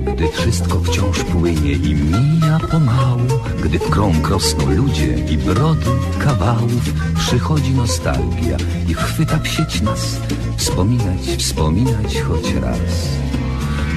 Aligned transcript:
Gdy 0.00 0.28
wszystko 0.28 0.80
wciąż 0.80 1.24
płynie 1.24 1.72
i 1.72 1.94
mija 1.94 2.58
pomału 2.70 3.40
Gdy 3.62 3.78
w 3.78 3.90
krąg 3.90 4.28
rosną 4.28 4.70
ludzie 4.70 5.18
i 5.30 5.38
brody 5.38 5.90
kawałów 6.18 7.14
Przychodzi 7.18 7.74
nostalgia 7.74 8.56
i 8.88 8.94
chwyta 8.94 9.38
w 9.38 9.48
sieć 9.48 9.80
nas 9.80 10.20
Wspominać, 10.56 11.20
wspominać 11.38 12.20
choć 12.20 12.54
raz 12.54 13.18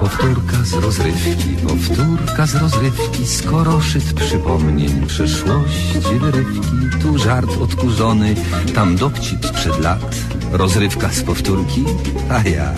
Powtórka 0.00 0.56
z 0.64 0.72
rozrywki, 0.74 1.56
powtórka 1.66 2.46
z 2.46 2.54
rozrywki, 2.54 3.26
skoro 3.26 3.80
szyt 3.80 4.12
przypomnień 4.12 5.06
przeszłości 5.06 5.98
wyrywki, 6.20 6.60
tu 7.02 7.18
żart 7.18 7.50
odkurzony, 7.60 8.34
tam 8.74 8.96
dowcip 8.96 9.46
sprzed 9.46 9.80
lat, 9.80 10.16
rozrywka 10.52 11.08
z 11.12 11.22
powtórki, 11.22 11.84
a 12.30 12.48
jak? 12.48 12.76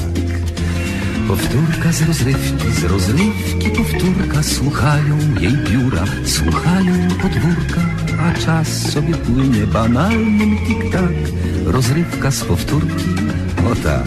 Powtórka 1.29 1.93
z 1.93 2.03
rozrywki, 2.03 2.73
z 2.73 2.85
rozrywki 2.85 3.71
powtórka, 3.71 4.43
słuchają 4.43 5.19
jej 5.41 5.53
biura, 5.53 6.05
słuchają 6.25 7.09
podwórka, 7.23 7.81
a 8.21 8.39
czas 8.39 8.69
sobie 8.93 9.15
płynie 9.15 9.67
banalnym 9.67 10.59
tik-tak, 10.67 11.15
rozrywka 11.65 12.31
z 12.31 12.45
powtórki, 12.45 13.11
o 13.73 13.75
tak. 13.75 14.07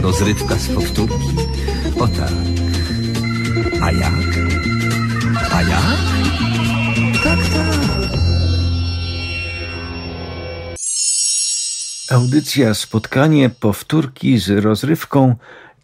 Rozrywka 0.00 0.56
z 0.56 0.68
powtórki, 0.68 1.36
o 2.00 2.08
tak 2.08 2.32
A 3.82 3.90
jak? 3.92 4.12
A 5.52 5.62
jak? 5.62 5.98
Tak, 7.24 7.38
tak 7.38 7.82
Audycja 12.10 12.74
Spotkanie 12.74 13.50
Powtórki 13.50 14.38
z 14.38 14.64
rozrywką 14.64 15.36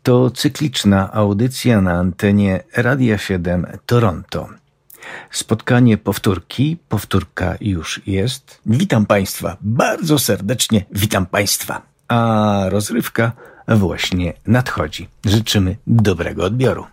to 0.02 0.30
cykliczna 0.30 1.12
audycja 1.12 1.80
na 1.80 1.92
antenie 1.92 2.62
Radia 2.76 3.18
7 3.18 3.66
Toronto. 3.86 4.48
Spotkanie 5.30 5.98
powtórki, 5.98 6.76
powtórka 6.88 7.54
już 7.60 8.00
jest. 8.06 8.60
Witam 8.66 9.06
Państwa, 9.06 9.56
bardzo 9.60 10.18
serdecznie 10.18 10.84
witam 10.92 11.26
Państwa. 11.26 11.82
A 12.08 12.64
rozrywka 12.68 13.32
właśnie 13.76 14.32
nadchodzi. 14.46 15.08
Życzymy 15.24 15.76
dobrego 15.86 16.44
odbioru. 16.44 16.84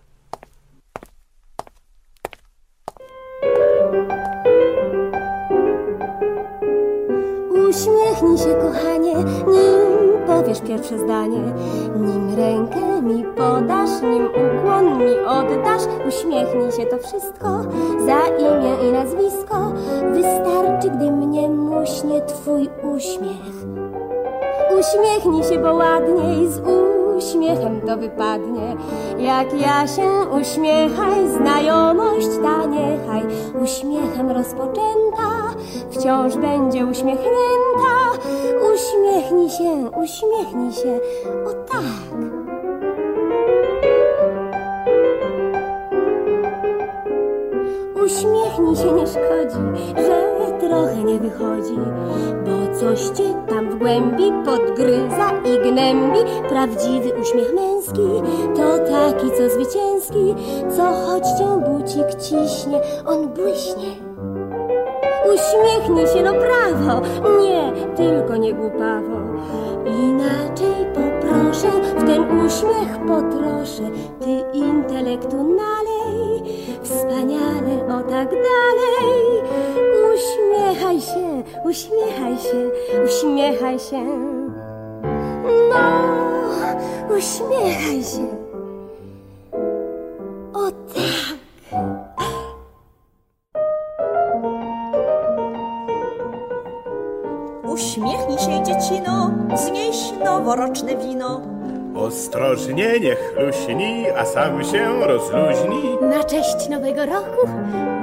Uśmiechnij 7.70 8.38
się, 8.38 8.56
kochanie, 8.62 9.16
nim 9.48 10.28
powiesz 10.28 10.62
pierwsze 10.62 11.00
zdanie, 11.00 11.54
nim 11.96 12.36
rękę 12.36 13.02
mi 13.02 13.24
podasz, 13.24 14.02
nim 14.02 14.26
ukłon 14.26 14.98
mi 14.98 15.20
oddasz. 15.28 15.82
Uśmiechnij 16.08 16.72
się, 16.72 16.86
to 16.86 16.98
wszystko 17.08 17.64
za 18.06 18.28
imię 18.28 18.90
i 18.90 18.92
nazwisko. 18.92 19.74
Wystarczy, 20.14 20.90
gdy 20.90 21.12
mnie 21.12 21.50
muśnie 21.50 22.22
twój 22.22 22.70
uśmiech. 22.96 23.85
Uśmiechnij 24.80 25.44
się, 25.44 25.60
bo 25.60 25.74
ładniej 25.74 26.48
z 26.48 26.62
uśmiechem 27.18 27.82
to 27.82 27.98
wypadnie. 27.98 28.76
Jak 29.18 29.62
ja 29.62 29.88
się 29.88 30.10
uśmiechaj, 30.42 31.30
znajomość 31.30 32.28
ta 32.44 32.66
niechaj 32.66 33.22
uśmiechem 33.64 34.32
rozpoczęta 34.32 35.46
wciąż 35.92 36.36
będzie 36.36 36.86
uśmiechnięta. 36.86 37.96
Uśmiechnij 38.74 39.50
się, 39.50 39.90
uśmiechnij 40.04 40.74
się, 40.74 41.00
o 41.46 41.54
tak. 41.54 42.16
Uśmiechnij 48.06 48.76
się, 48.76 48.92
nie 48.92 49.08
szkodzi, 49.08 49.82
że 49.96 50.25
trochę 50.68 51.04
nie 51.04 51.20
wychodzi, 51.20 51.78
bo 52.46 52.80
coś 52.80 53.00
cię 53.00 53.34
tam 53.50 53.70
w 53.70 53.76
głębi 53.76 54.32
podgryza 54.46 55.32
i 55.46 55.72
gnębi. 55.72 56.20
Prawdziwy 56.50 57.14
uśmiech 57.22 57.54
męski 57.54 58.08
to 58.56 58.78
taki, 58.78 59.28
co 59.38 59.50
zwycięski, 59.50 60.36
co 60.78 60.84
choć 60.84 61.24
cię 61.24 61.48
bucik 61.66 62.22
ciśnie, 62.22 62.82
on 63.06 63.28
błyśnie. 63.28 63.96
Uśmiechnij 65.34 66.08
się, 66.08 66.24
no 66.24 66.34
prawo, 66.34 67.02
nie, 67.42 67.72
tylko 67.96 68.38
nie 68.38 68.54
głupawo. 68.54 69.18
Inaczej 69.86 70.86
poproszę, 70.94 71.68
w 71.98 72.04
ten 72.04 72.46
uśmiech 72.46 73.00
potroszę, 73.08 73.84
ty 74.20 74.58
intelektu 74.58 75.38
nalej, 75.38 76.44
wspaniale, 76.84 77.98
o 78.00 78.10
tak 78.10 78.30
dalej. 78.30 79.42
Uśmiechaj 80.16 81.02
się, 81.02 81.44
uśmiechaj 81.66 82.38
się, 82.38 82.72
uśmiechaj 83.06 83.80
się. 83.80 84.04
No, 85.70 85.80
uśmiechaj 87.18 88.04
się. 88.04 88.28
O 90.54 90.72
tak. 90.72 91.38
Uśmiechnij 97.68 98.38
się, 98.38 98.64
dziecino, 98.64 99.32
znieś 99.56 100.14
noworoczne 100.26 100.96
wino. 100.98 101.55
Ostrożnie 101.96 103.00
niech 103.00 103.34
luśni, 103.40 104.06
a 104.18 104.26
sam 104.26 104.64
się 104.64 105.08
rozluźni. 105.08 105.98
Na 106.02 106.24
cześć 106.24 106.70
nowego 106.70 107.06
roku, 107.06 107.48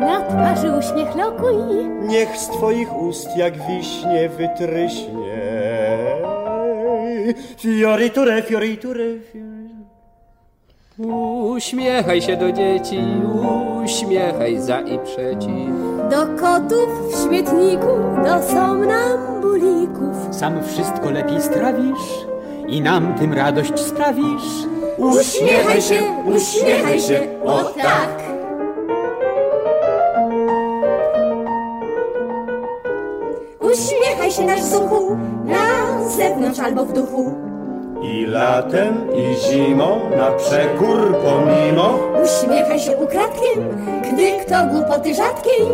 na 0.00 0.20
twarzy 0.20 0.72
uśmiech 0.78 1.16
lokuj. 1.16 1.54
Niech 2.00 2.36
z 2.36 2.48
twoich 2.48 2.96
ust 2.96 3.36
jak 3.36 3.54
wiśnie 3.66 4.28
wytryśnie. 4.28 5.42
Fioriture, 7.58 8.42
fioriture, 8.42 9.00
fioriture. 9.32 9.52
Uśmiechaj 11.54 12.22
się 12.22 12.36
do 12.36 12.52
dzieci, 12.52 13.00
uśmiechaj 13.84 14.58
za 14.58 14.80
i 14.80 14.98
przeciw. 14.98 15.72
Do 16.10 16.26
kotów 16.42 16.88
w 17.12 17.26
śmietniku, 17.26 17.86
do 18.24 18.42
somnambulików. 18.42 20.16
Sam 20.30 20.64
wszystko 20.64 21.10
lepiej 21.10 21.42
strawisz 21.42 22.31
i 22.72 22.80
nam 22.80 23.14
tym 23.14 23.32
radość 23.32 23.80
sprawisz. 23.80 24.66
Uśmiechaj 24.96 25.82
się, 25.82 26.02
uśmiechaj 26.26 27.00
się, 27.00 27.20
o 27.44 27.64
tak. 27.64 28.22
Uśmiechaj 33.60 34.30
się 34.30 34.42
nasz 34.46 34.62
zuchu, 34.62 35.16
na 35.44 35.64
zewnątrz 36.08 36.60
albo 36.60 36.84
w 36.84 36.92
duchu. 36.92 37.34
I 38.02 38.26
latem, 38.26 38.94
i 39.16 39.34
zimą, 39.36 40.00
na 40.16 40.30
przekór 40.30 41.16
pomimo, 41.24 41.98
Uśmiechaj 42.24 42.80
się 42.80 42.96
ukradkiem, 42.96 43.58
gdy 44.12 44.32
kto 44.32 44.54
głupoty 44.66 45.14
rzadkiej. 45.14 45.66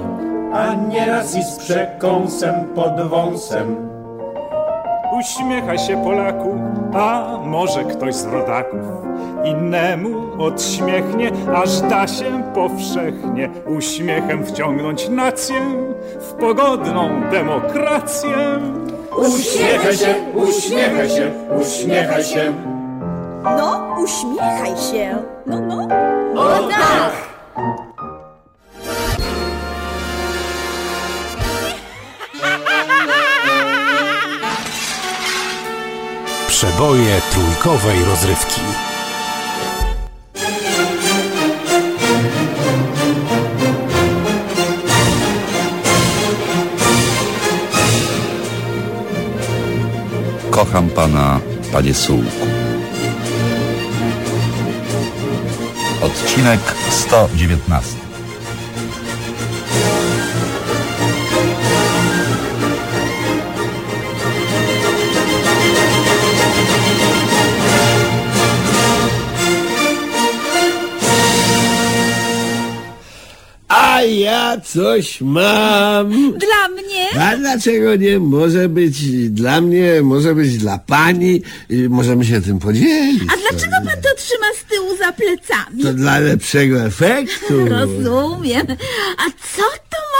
a 0.55 0.75
nieraz 0.75 1.37
i 1.37 1.43
z 1.43 1.57
przekąsem 1.57 2.55
pod 2.75 3.09
wąsem. 3.09 3.88
Uśmiechaj 5.19 5.79
się 5.79 6.05
Polaku, 6.05 6.61
a 6.95 7.39
może 7.45 7.85
ktoś 7.85 8.15
z 8.15 8.27
rodaków 8.27 8.81
innemu 9.45 10.43
odśmiechnie, 10.43 11.31
aż 11.55 11.81
da 11.81 12.07
się 12.07 12.43
powszechnie 12.55 13.51
uśmiechem 13.67 14.47
wciągnąć 14.47 15.09
nację 15.09 15.61
w 16.21 16.33
pogodną 16.33 17.31
demokrację. 17.31 18.37
Uśmiechaj 19.17 19.97
się, 19.97 20.15
uśmiechaj 20.35 21.11
się, 21.11 21.31
uśmiechaj 21.61 22.25
się. 22.25 22.53
No, 23.45 23.97
uśmiechaj 24.03 24.77
się. 24.77 25.17
No, 25.47 25.61
no. 25.61 25.89
O 26.37 26.69
tak! 26.69 27.88
Przeboje 36.59 37.21
trójkowej 37.31 38.05
rozrywki. 38.05 38.61
Kocham 50.51 50.91
pana, 50.91 51.41
panie 51.73 51.95
Sułku. 51.95 52.47
Odcinek 56.03 56.61
119. 56.91 57.98
ja 74.09 74.61
coś 74.65 75.21
mam. 75.21 76.11
Dla 76.39 76.69
mnie? 76.83 77.23
A 77.23 77.37
dlaczego 77.37 77.97
nie? 77.97 78.19
Może 78.19 78.69
być 78.69 79.29
dla 79.31 79.61
mnie, 79.61 80.03
może 80.03 80.35
być 80.35 80.59
dla 80.59 80.79
pani. 80.79 81.43
i 81.71 81.89
Możemy 81.89 82.25
się 82.25 82.41
tym 82.41 82.59
podzielić. 82.59 83.23
A 83.23 83.51
dlaczego 83.51 83.77
pan 83.85 84.03
to 84.03 84.09
trzyma 84.17 84.47
z 84.61 84.71
tyłu 84.71 84.97
za 84.97 85.13
plecami? 85.13 85.83
To 85.83 85.95
dla 85.95 86.19
lepszego 86.19 86.81
efektu. 86.85 87.55
Rozumiem. 87.79 88.67
A 89.19 89.25
co 89.57 89.63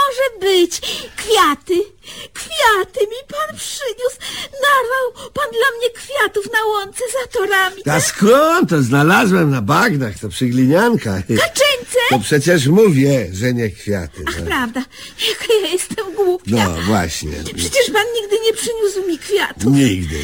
może 0.09 0.39
być? 0.51 0.81
Kwiaty? 1.17 1.75
Kwiaty 2.33 2.99
mi 2.99 3.21
pan 3.27 3.57
przyniósł. 3.57 4.17
Narwał 4.41 5.29
pan 5.33 5.45
dla 5.51 5.77
mnie 5.77 5.89
kwiatów 5.89 6.53
na 6.53 6.65
łące 6.65 7.03
za 7.21 7.39
torami. 7.39 7.81
A 7.89 7.99
skąd 8.01 8.69
to 8.69 8.81
znalazłem 8.81 9.51
na 9.51 9.61
bagnach, 9.61 10.19
to 10.21 10.29
przy 10.29 10.45
gliniankach. 10.45 11.21
Kaczyńce? 11.27 11.99
To 12.09 12.19
przecież 12.19 12.67
mówię, 12.67 13.27
że 13.33 13.53
nie 13.53 13.69
kwiaty. 13.69 14.23
Ach, 14.27 14.39
No, 14.39 14.45
prawda. 14.45 14.83
Jaka 15.29 15.53
ja 15.63 15.67
jestem 15.67 16.15
głupia. 16.15 16.51
no 16.69 16.81
właśnie. 16.81 17.31
Przecież 17.55 17.91
pan 17.93 18.05
nigdy 18.21 18.39
nie 18.45 18.53
przyniósł 18.53 19.07
mi 19.07 19.19
kwiatów. 19.19 19.65
Nigdy. 19.73 20.19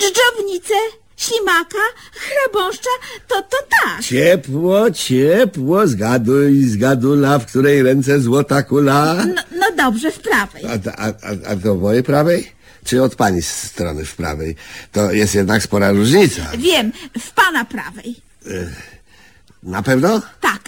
Dżdżownicę, 0.00 0.74
ślimaka, 1.16 1.78
chrabąszcza, 2.14 2.90
to 3.28 3.42
to 3.42 3.56
tak. 3.86 4.02
Ciepło, 4.04 4.90
ciepło, 4.90 5.86
zgaduj, 5.86 6.62
zgadula, 6.62 7.38
w 7.38 7.46
której 7.46 7.82
ręce 7.82 8.20
złota 8.20 8.62
kula. 8.62 9.14
No, 9.26 9.42
no 9.52 9.66
dobrze, 9.76 10.12
w 10.12 10.18
prawej. 10.18 10.64
A, 10.64 10.70
a, 10.90 11.06
a, 11.06 11.52
a 11.52 11.56
to 11.56 11.74
w 11.74 11.82
mojej 11.82 12.02
prawej? 12.02 12.52
Czy 12.84 13.02
od 13.02 13.14
pani 13.14 13.42
strony 13.42 14.04
w 14.04 14.16
prawej? 14.16 14.56
To 14.92 15.12
jest 15.12 15.34
jednak 15.34 15.62
spora 15.62 15.90
różnica. 15.90 16.42
Wiem, 16.58 16.92
w 17.18 17.30
pana 17.30 17.64
prawej. 17.64 18.16
Na 19.62 19.82
pewno? 19.82 20.22
Tak. 20.40 20.62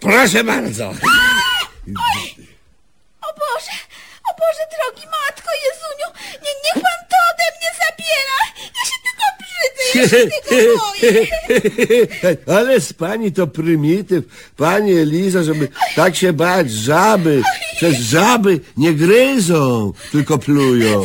Proszę 0.00 0.44
bardzo. 0.44 0.88
O 3.26 3.30
Boże, 3.42 3.76
o 4.28 4.30
Boże, 4.40 4.64
drogi 4.74 5.06
matko 5.16 5.50
Jezuniu, 5.64 6.08
nie, 6.44 6.52
niech 6.64 6.82
pan 6.84 7.00
to 7.10 7.16
ode 7.30 7.46
mnie 7.56 7.70
zabiera. 7.80 8.38
Ja 8.76 8.82
się 8.90 8.98
Ale 12.46 12.80
z 12.80 12.92
pani 12.92 13.32
to 13.32 13.46
prymityw. 13.46 14.24
Pani 14.56 14.92
Eliza, 14.92 15.42
żeby 15.42 15.68
tak 15.96 16.16
się 16.16 16.32
bać 16.32 16.70
żaby. 16.70 17.42
Przecież 17.76 17.98
żaby 17.98 18.60
nie 18.76 18.92
gryzą, 18.92 19.92
tylko 20.12 20.38
plują. 20.38 21.04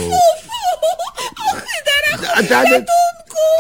A, 2.36 2.64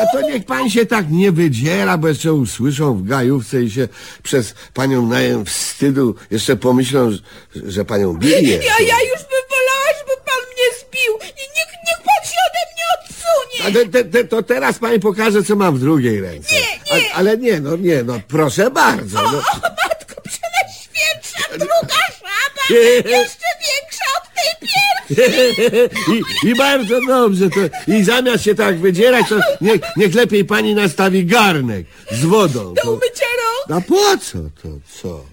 a 0.03 0.05
to 0.11 0.21
niech 0.21 0.45
pan 0.45 0.69
się 0.69 0.85
tak 0.85 1.05
nie 1.09 1.31
wydziera, 1.31 1.97
bo 1.97 2.07
jeszcze 2.07 2.33
usłyszą 2.33 2.95
w 2.97 3.03
gajówce 3.07 3.61
i 3.63 3.71
się 3.71 3.87
przez 4.23 4.53
panią 4.73 5.05
najem 5.05 5.45
wstydu 5.45 6.15
jeszcze 6.31 6.55
pomyślą, 6.55 7.11
że, 7.11 7.17
że 7.55 7.85
panią 7.85 8.13
bije. 8.13 8.41
Ja, 8.41 8.73
ja 8.87 8.95
już 9.01 9.19
bym 9.19 9.43
wolała, 9.49 9.89
żeby 9.99 10.11
pan 10.25 10.41
mnie 10.53 10.67
zbił. 10.79 11.13
Nie- 11.21 11.49
Niech, 11.55 11.71
niech 11.87 11.97
pan 11.97 12.25
się 12.29 12.37
ode 12.47 12.63
mnie 12.73 12.85
odsunie. 12.99 13.48
A 13.67 13.71
te, 13.71 13.85
te, 13.85 14.03
te, 14.03 14.23
to 14.23 14.43
teraz 14.43 14.79
pani 14.79 14.99
pokaże, 14.99 15.43
co 15.43 15.55
mam 15.55 15.75
w 15.75 15.79
drugiej 15.79 16.21
ręce. 16.21 16.55
Nie, 16.55 16.61
nie. 16.99 17.11
A, 17.13 17.15
ale 17.17 17.37
nie, 17.37 17.59
no 17.59 17.75
nie, 17.75 18.03
no 18.03 18.19
proszę 18.27 18.71
bardzo. 18.71 19.19
O, 19.19 19.31
No. 19.31 19.37
o 19.37 19.41
matko 19.61 20.21
przenajświętsza, 20.21 21.49
druga 21.51 21.99
żaba, 22.19 22.79
jeszcze 23.09 23.45
większa 23.65 24.05
od 24.17 24.29
tej 24.35 24.67
pierwszej. 24.67 25.89
I, 26.43 26.47
I 26.49 26.55
bardzo 26.55 26.99
dobrze, 27.07 27.49
to 27.49 27.91
i 27.93 28.03
zamiast 28.03 28.43
się 28.43 28.55
tak 28.55 28.79
wydzierać, 28.79 29.25
to 29.29 29.39
niech, 29.61 29.81
niech 29.97 30.13
lepiej 30.15 30.45
pani 30.45 30.75
nastawi 30.75 31.25
garnek 31.25 31.85
z 32.11 32.25
wodą. 32.25 32.73
Umycia 32.83 33.25
rąk. 33.69 33.83
a 33.83 33.87
po 33.87 34.17
co 34.17 34.37
to, 34.61 34.69
co? 35.01 35.25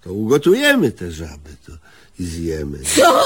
To 0.00 0.12
ugotujemy 0.12 0.92
te 0.92 1.10
żaby 1.12 1.50
to 1.66 1.72
i 2.18 2.24
zjemy. 2.24 2.78
Co? 2.96 3.24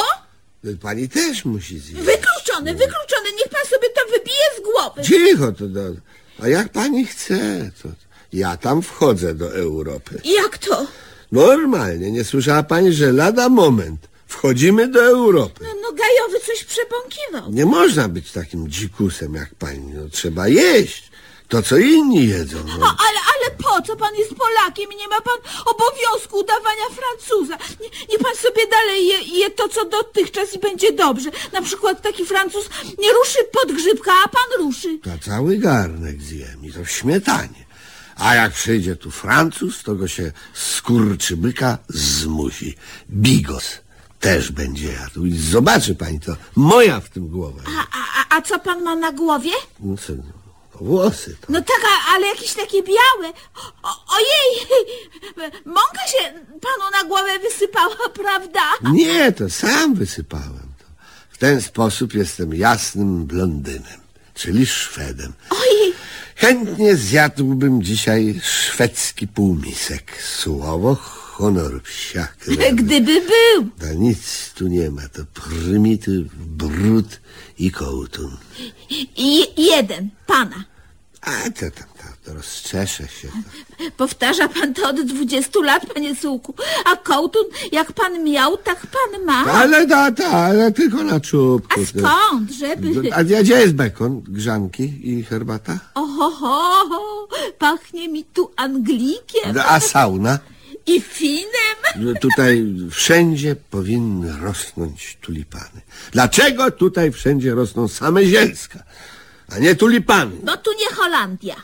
Pani 0.81 1.09
też 1.09 1.45
musi 1.45 1.79
zjeść. 1.79 1.93
Wykluczone, 2.03 2.75
wykluczone, 2.75 3.33
niech 3.39 3.49
pan 3.49 3.65
sobie 3.71 3.89
to 3.95 4.01
wybije 4.13 4.45
z 4.59 4.61
głowy. 4.61 5.03
Cicho 5.03 5.53
to, 5.53 5.65
to. 5.65 6.01
A 6.45 6.49
jak 6.49 6.69
pani 6.73 7.07
chce, 7.07 7.71
to 7.83 7.89
ja 8.33 8.57
tam 8.57 8.83
wchodzę 8.83 9.35
do 9.35 9.55
Europy. 9.55 10.21
Jak 10.25 10.59
to? 10.59 10.87
Normalnie, 11.33 12.11
nie 12.11 12.25
słyszała 12.25 12.63
pani, 12.63 12.93
że 12.93 13.13
lada 13.13 13.49
moment 13.49 14.09
wchodzimy 14.27 14.89
do 14.89 15.03
Europy. 15.03 15.65
No, 15.65 15.69
no 15.83 15.89
gajowy 15.93 16.41
coś 16.47 16.65
przebąkiwał. 16.65 17.53
Nie 17.53 17.67
można 17.67 18.09
być 18.09 18.33
takim 18.33 18.69
dzikusem 18.71 19.35
jak 19.35 19.55
pani. 19.55 19.93
No, 19.95 20.09
trzeba 20.09 20.49
jeść 20.49 21.11
to, 21.49 21.63
co 21.63 21.77
inni 21.79 22.29
jedzą. 22.29 22.59
O, 22.59 22.63
No. 22.65 22.75
ale, 22.87 23.19
ale 23.28 23.28
po 23.63 23.83
co? 23.83 23.97
Pan 23.97 24.15
jest 24.15 24.35
Polakiem 24.35 24.93
i 24.93 24.97
nie 24.97 25.09
ma 25.09 25.21
pan 25.21 25.39
obowiązku 25.67 26.37
udawania 26.39 26.87
Francuza. 26.99 27.57
Nie, 27.81 27.89
nie 28.13 28.19
pan 28.19 28.37
sobie 28.37 28.67
dalej 28.67 29.07
je, 29.07 29.19
je 29.39 29.51
to, 29.51 29.69
co 29.69 29.85
dotychczas 29.85 30.55
i 30.55 30.59
będzie 30.59 30.93
dobrze. 30.93 31.31
Na 31.53 31.63
przykład 31.63 32.03
taki 32.03 32.27
Francuz 32.27 32.69
nie 32.99 33.13
ruszy 33.13 33.39
podgrzybka, 33.53 34.13
a 34.25 34.29
pan 34.29 34.67
ruszy. 34.67 34.99
To 34.99 35.11
cały 35.25 35.57
garnek 35.59 36.23
zjem 36.23 36.65
i 36.65 36.73
to 36.73 36.85
w 36.85 36.91
śmietanie. 36.91 37.69
A 38.17 38.35
jak 38.35 38.53
przyjdzie 38.53 38.97
tu 38.97 39.11
Francuz, 39.11 39.83
to 39.83 39.95
go 39.95 40.09
się 40.09 40.33
skurczybyka 40.55 41.79
zmusi. 41.89 42.75
Bigos 43.11 43.79
też 44.21 44.53
będzie 44.53 44.93
jadł. 44.93 45.27
I 45.27 45.39
zobaczy 45.39 45.95
pani 45.95 46.21
to. 46.21 46.37
Moja 46.57 47.01
w 47.01 47.09
tym 47.09 47.29
głowa. 47.29 47.63
A, 47.67 47.81
a, 47.81 48.37
a 48.37 48.43
co 48.43 48.59
pan 48.59 48.83
ma 48.83 48.97
na 48.97 49.13
głowie? 49.13 49.51
No 49.81 49.97
co, 49.97 50.13
no, 50.13 50.23
włosy 50.81 51.37
to. 51.41 51.47
No 51.53 51.61
tak, 51.61 51.81
ale 52.15 52.27
jakieś 52.27 52.55
takie 52.55 52.83
białe. 52.83 53.33
O, 53.83 54.05
ojej, 54.17 54.67
mąka 55.65 56.07
się 56.07 56.33
panu 56.49 56.91
na 56.93 57.09
głowę 57.09 57.39
wysypała, 57.39 58.09
prawda? 58.23 58.61
Nie, 58.93 59.33
to 59.33 59.51
sam 59.51 59.95
wysypałem 59.95 60.69
to. 60.79 60.85
W 61.31 61.39
ten 61.39 61.63
sposób 61.63 62.15
jestem 62.15 62.55
jasnym 62.55 63.27
blondynem, 63.27 64.01
czyli 64.35 64.67
Szwedem. 64.67 65.33
Ojej, 65.51 65.95
Chętnie 66.37 66.97
zjadłbym 66.97 67.83
dzisiaj 67.83 68.41
szwedzki 68.43 69.29
półmisek. 69.29 70.23
Słowo 70.23 70.97
honor 71.39 71.83
psia 71.83 72.29
krew. 72.39 72.75
gdyby 72.75 73.21
był. 73.21 73.89
A 73.91 73.93
nic 73.93 74.53
tu 74.55 74.69
nie 74.69 74.91
ma, 74.91 75.09
to 75.09 75.23
prymityw, 75.35 76.27
brud 76.35 77.21
i 77.59 77.71
kołtun. 77.71 78.37
I 79.17 79.47
jeden, 79.57 80.11
pana. 80.27 80.65
A 81.21 81.31
to 81.51 81.71
tam, 81.71 81.89
to, 81.99 82.05
to 82.25 82.35
rozczeszę 82.35 83.09
się. 83.09 83.29
To. 83.29 83.91
Powtarza 83.97 84.49
pan 84.49 84.75
to 84.75 84.89
od 84.89 85.01
20 85.01 85.61
lat, 85.61 85.87
panie 85.95 86.17
Sułku. 86.17 86.55
A 86.85 86.97
kołtun, 86.97 87.43
jak 87.73 87.93
pan 87.93 88.25
miał, 88.25 88.57
tak 88.57 88.87
pan 88.87 89.25
ma. 89.25 89.53
Ale 89.53 89.87
da, 89.87 90.11
da, 90.11 90.29
ale 90.31 90.73
tylko 90.73 91.05
na 91.05 91.21
czubku. 91.21 91.81
A 91.81 91.87
skąd, 91.87 92.51
żeby... 92.51 93.15
A 93.15 93.25
gdzie 93.25 93.61
jest 93.61 93.75
bekon, 93.75 94.23
grzanki 94.29 95.11
i 95.11 95.23
herbata? 95.23 95.79
Oho, 95.95 96.31
ho, 96.31 97.29
pachnie 97.59 98.09
mi 98.09 98.25
tu 98.25 98.51
Anglikiem. 98.57 99.57
A 99.69 99.81
sauna? 99.81 100.39
I 100.89 101.01
finem. 101.01 102.15
tutaj 102.21 102.75
wszędzie 102.91 103.57
powinny 103.57 104.33
rosnąć 104.41 105.19
tulipany. 105.21 105.81
Dlaczego 106.13 106.71
tutaj 106.71 107.13
wszędzie 107.13 107.55
rosną 107.55 107.89
same 107.89 108.25
zielska, 108.25 108.83
a 109.49 109.59
nie 109.59 109.75
tulipany? 109.75 110.37
Bo 110.43 110.57
tu 110.57 110.71
nie 110.81 110.97
Holandia. 110.97 111.57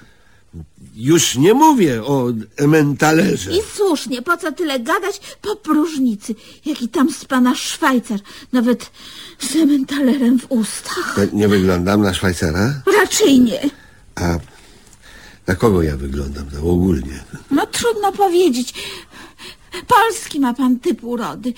Już 0.97 1.37
nie 1.37 1.55
mówię 1.55 2.05
o 2.05 2.27
ementalerze. 2.57 3.51
I 3.51 3.61
słusznie, 3.77 4.23
po 4.23 4.37
co 4.37 4.53
tyle 4.53 4.81
gadać 4.81 5.21
po 5.43 5.57
próżnicy? 5.57 6.35
Jaki 6.65 6.89
tam 6.89 7.11
z 7.11 7.25
pana 7.25 7.55
Szwajcar, 7.55 8.21
nawet 8.53 8.91
z 9.39 9.57
ementalerem 9.57 10.39
w 10.39 10.47
ustach. 10.49 11.15
Ja 11.19 11.25
Nie 11.33 11.49
wyglądam 11.49 12.03
na 12.03 12.15
Szwajcara? 12.15 12.83
Raczej 12.99 13.41
nie. 13.41 13.71
A 14.15 14.39
na 15.47 15.55
kogo 15.55 15.83
ja 15.83 15.97
wyglądam 15.97 16.51
tak 16.51 16.65
ogólnie? 16.65 17.25
No 17.51 17.67
trudno 17.67 18.13
powiedzieć. 18.13 18.75
Polski 19.87 20.41
ma 20.41 20.55
pan 20.55 20.79
typ 20.79 21.05
urody, 21.05 21.53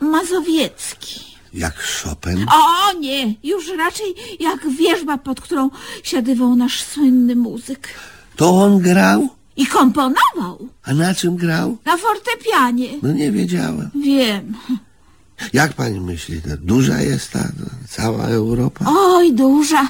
mazowiecki. 0.00 1.20
Jak 1.54 1.74
Chopin? 1.78 2.46
O 2.52 2.92
nie, 2.98 3.34
już 3.42 3.68
raczej 3.68 4.14
jak 4.40 4.68
wierzba, 4.70 5.18
pod 5.18 5.40
którą 5.40 5.70
siadywał 6.02 6.56
nasz 6.56 6.82
słynny 6.82 7.36
muzyk. 7.36 7.88
To 8.36 8.50
on 8.50 8.78
grał? 8.78 9.28
I 9.56 9.66
komponował 9.66 10.68
A 10.82 10.94
na 10.94 11.14
czym 11.14 11.36
grał? 11.36 11.78
na 11.84 11.96
fortepianie. 11.96 12.88
No 13.02 13.12
nie 13.12 13.32
wiedziałem. 13.32 13.90
Wiem. 14.02 14.54
Jak 15.52 15.72
pani 15.72 16.00
myśli, 16.00 16.42
to 16.42 16.48
duża 16.56 17.00
jest 17.00 17.30
ta 17.30 17.48
cała 17.88 18.24
Europa? 18.24 18.84
Oj, 18.88 19.32
duża, 19.32 19.88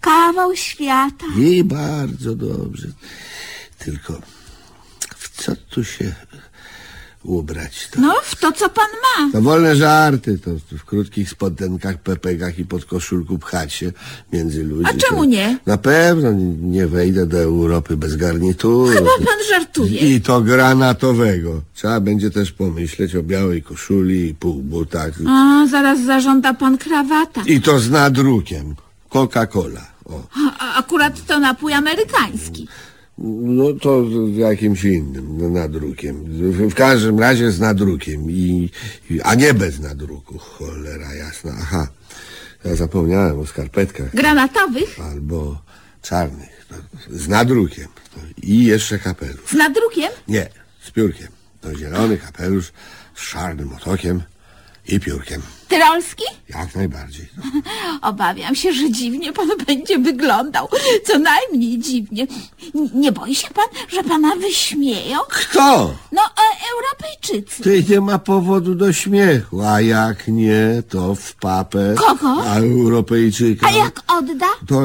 kawał 0.00 0.56
świata. 0.56 1.24
I 1.38 1.64
bardzo 1.64 2.34
dobrze. 2.34 2.88
Tylko 3.78 4.20
w 5.16 5.42
co 5.42 5.52
tu 5.56 5.84
się 5.84 6.14
ubrać? 7.24 7.88
To, 7.90 8.00
No, 8.00 8.14
w 8.24 8.36
to, 8.36 8.52
co 8.52 8.68
pan 8.68 8.86
ma. 9.02 9.32
to 9.32 9.42
wolne 9.42 9.76
żarty, 9.76 10.38
to 10.38 10.50
w 10.78 10.84
krótkich 10.84 11.30
spodenkach, 11.30 11.98
pepegach 11.98 12.58
i 12.58 12.64
pod 12.64 12.84
koszulku 12.84 13.38
pchać 13.38 13.72
się 13.72 13.92
między 14.32 14.64
ludzi. 14.64 14.84
A 14.90 14.94
czemu 14.94 15.18
to 15.18 15.24
nie? 15.24 15.58
Na 15.66 15.76
pewno 15.78 16.32
nie 16.60 16.86
wejdę 16.86 17.26
do 17.26 17.38
Europy 17.38 17.96
bez 17.96 18.16
garnituru. 18.16 18.86
Chyba 18.94 19.10
pan 19.18 19.38
żartuje. 19.50 19.98
I 20.16 20.20
to 20.20 20.40
granatowego. 20.40 21.62
Trzeba 21.74 22.00
będzie 22.00 22.30
też 22.30 22.52
pomyśleć 22.52 23.16
o 23.16 23.22
białej 23.22 23.62
koszuli 23.62 24.28
i 24.28 24.34
półbutach. 24.34 25.12
A, 25.28 25.66
zaraz 25.70 26.00
zażąda 26.04 26.54
pan 26.54 26.78
krawata. 26.78 27.42
I 27.46 27.60
to 27.60 27.78
z 27.78 27.90
nadrukiem. 27.90 28.74
Coca-Cola. 29.10 29.80
O. 30.04 30.22
A, 30.34 30.58
a 30.58 30.78
akurat 30.78 31.26
to 31.26 31.38
napój 31.38 31.72
amerykański. 31.72 32.68
No 33.20 33.72
to 33.72 34.04
z 34.34 34.36
jakimś 34.36 34.84
innym 34.84 35.38
no, 35.38 35.48
nadrukiem. 35.48 36.24
W, 36.24 36.70
w 36.70 36.74
każdym 36.74 37.18
razie 37.18 37.50
z 37.50 37.60
nadrukiem. 37.60 38.30
I, 38.30 38.70
i, 39.10 39.20
a 39.22 39.34
nie 39.34 39.54
bez 39.54 39.80
nadruku. 39.80 40.38
Cholera 40.38 41.14
jasna. 41.14 41.52
Aha. 41.60 41.88
Ja 42.64 42.76
zapomniałem 42.76 43.38
o 43.38 43.46
skarpetkach. 43.46 44.14
Granatowych 44.14 45.00
Albo 45.00 45.62
czarnych. 46.02 46.66
No, 46.70 46.76
z 47.10 47.28
nadrukiem. 47.28 47.88
No, 48.16 48.22
I 48.42 48.64
jeszcze 48.64 48.98
kapelusz. 48.98 49.50
z 49.50 49.54
nadrukiem. 49.54 50.10
Nie, 50.28 50.48
z 50.82 50.90
piórkiem. 50.90 51.28
To 51.60 51.74
zielony 51.76 52.18
kapelusz 52.18 52.72
z 53.14 53.30
czarnym 53.30 53.72
otokiem 53.72 54.22
i 54.92 55.00
piórkiem. 55.00 55.42
Tyrolski? 55.68 56.24
Jak 56.48 56.74
najbardziej. 56.74 57.26
Obawiam 58.02 58.54
się, 58.54 58.72
że 58.72 58.90
dziwnie 58.90 59.32
pan 59.32 59.48
będzie 59.66 59.98
wyglądał. 59.98 60.68
Co 61.06 61.18
najmniej 61.18 61.78
dziwnie. 61.78 62.26
N- 62.74 62.90
Nie 62.94 63.12
boi 63.12 63.34
się 63.34 63.48
pan, 63.48 63.64
że 63.88 64.04
pana 64.04 64.36
wyśmieją? 64.36 65.18
Kto? 65.28 65.94
No, 66.12 66.22
e, 66.22 66.49
Europejczycy. 67.30 67.62
Ty 67.62 67.84
nie 67.88 68.00
ma 68.00 68.18
powodu 68.18 68.74
do 68.74 68.92
śmiechu, 68.92 69.62
a 69.62 69.80
jak 69.80 70.28
nie, 70.28 70.82
to 70.88 71.14
w 71.14 71.34
papę. 71.34 71.94
Kogo? 71.96 72.42
A 72.44 72.58
Europejczyka. 72.58 73.66
A 73.66 73.70
jak 73.70 74.02
odda? 74.18 74.46
To 74.66 74.82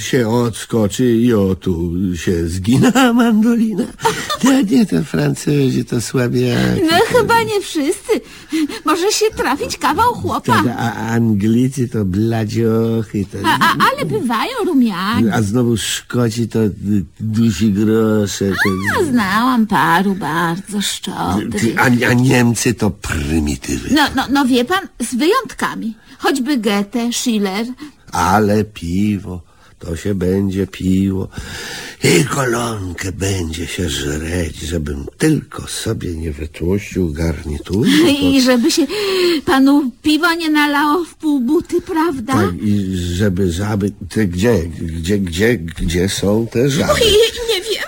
się 0.00 0.28
odskoczy 0.28 1.16
i 1.16 1.34
o 1.34 1.54
tu 1.54 1.92
się 2.16 2.48
zgina 2.48 3.12
mandolina. 3.12 3.84
Nie, 4.44 4.64
nie, 4.64 4.86
to 4.86 5.02
Francuzi 5.02 5.84
to 5.84 6.00
słabiaki. 6.00 6.82
No, 6.90 7.18
chyba 7.18 7.42
nie 7.42 7.60
wszyscy. 7.60 8.12
Może 8.84 9.12
się 9.12 9.26
trafić 9.36 9.76
kawał 9.76 10.14
chłopa. 10.14 10.62
A 10.78 10.92
Anglicy 10.92 11.88
to 11.88 12.04
bladziochy. 12.04 13.24
To... 13.32 13.38
A, 13.44 13.58
a, 13.58 13.74
ale 13.90 14.04
bywają 14.04 14.52
rumiani. 14.66 15.30
A 15.30 15.42
znowu 15.42 15.76
Szkoci 15.76 16.48
to 16.48 16.58
dusi 17.20 17.72
grosze. 17.72 18.44
To... 18.50 19.00
A, 19.00 19.04
znałam 19.04 19.66
paru 19.66 20.14
bardzo 20.14 20.82
szczodrych. 20.82 21.75
A, 21.76 21.84
a 21.84 22.12
Niemcy 22.12 22.74
to 22.74 22.90
prymitywy. 22.90 23.88
No, 23.92 24.02
no, 24.16 24.26
no 24.30 24.44
wie 24.44 24.64
pan, 24.64 24.88
z 25.00 25.14
wyjątkami. 25.14 25.94
Choćby 26.18 26.58
Goethe, 26.58 27.12
Schiller. 27.12 27.66
Ale 28.12 28.64
piwo, 28.64 29.42
to 29.78 29.96
się 29.96 30.14
będzie 30.14 30.66
piło. 30.66 31.28
I 32.04 32.24
kolonkę 32.24 33.12
będzie 33.12 33.66
się 33.66 33.88
żreć, 33.88 34.56
żebym 34.56 35.06
tylko 35.18 35.66
sobie 35.66 36.14
nie 36.14 36.32
wytłościł 36.32 37.12
garnituru. 37.12 37.90
To... 38.06 38.08
I 38.10 38.42
żeby 38.42 38.70
się 38.70 38.86
panu 39.44 39.90
piwo 40.02 40.34
nie 40.34 40.50
nalało 40.50 41.04
w 41.04 41.14
pół 41.14 41.40
buty, 41.40 41.80
prawda? 41.80 42.32
Tak, 42.32 42.54
i 42.62 42.96
żeby 42.96 43.52
żaby... 43.52 43.92
Ty 44.08 44.26
gdzie, 44.26 44.62
gdzie, 44.68 45.18
gdzie, 45.18 45.56
gdzie 45.58 46.08
są 46.08 46.46
te 46.46 46.70
żaby? 46.70 47.00
Nie. 47.00 47.26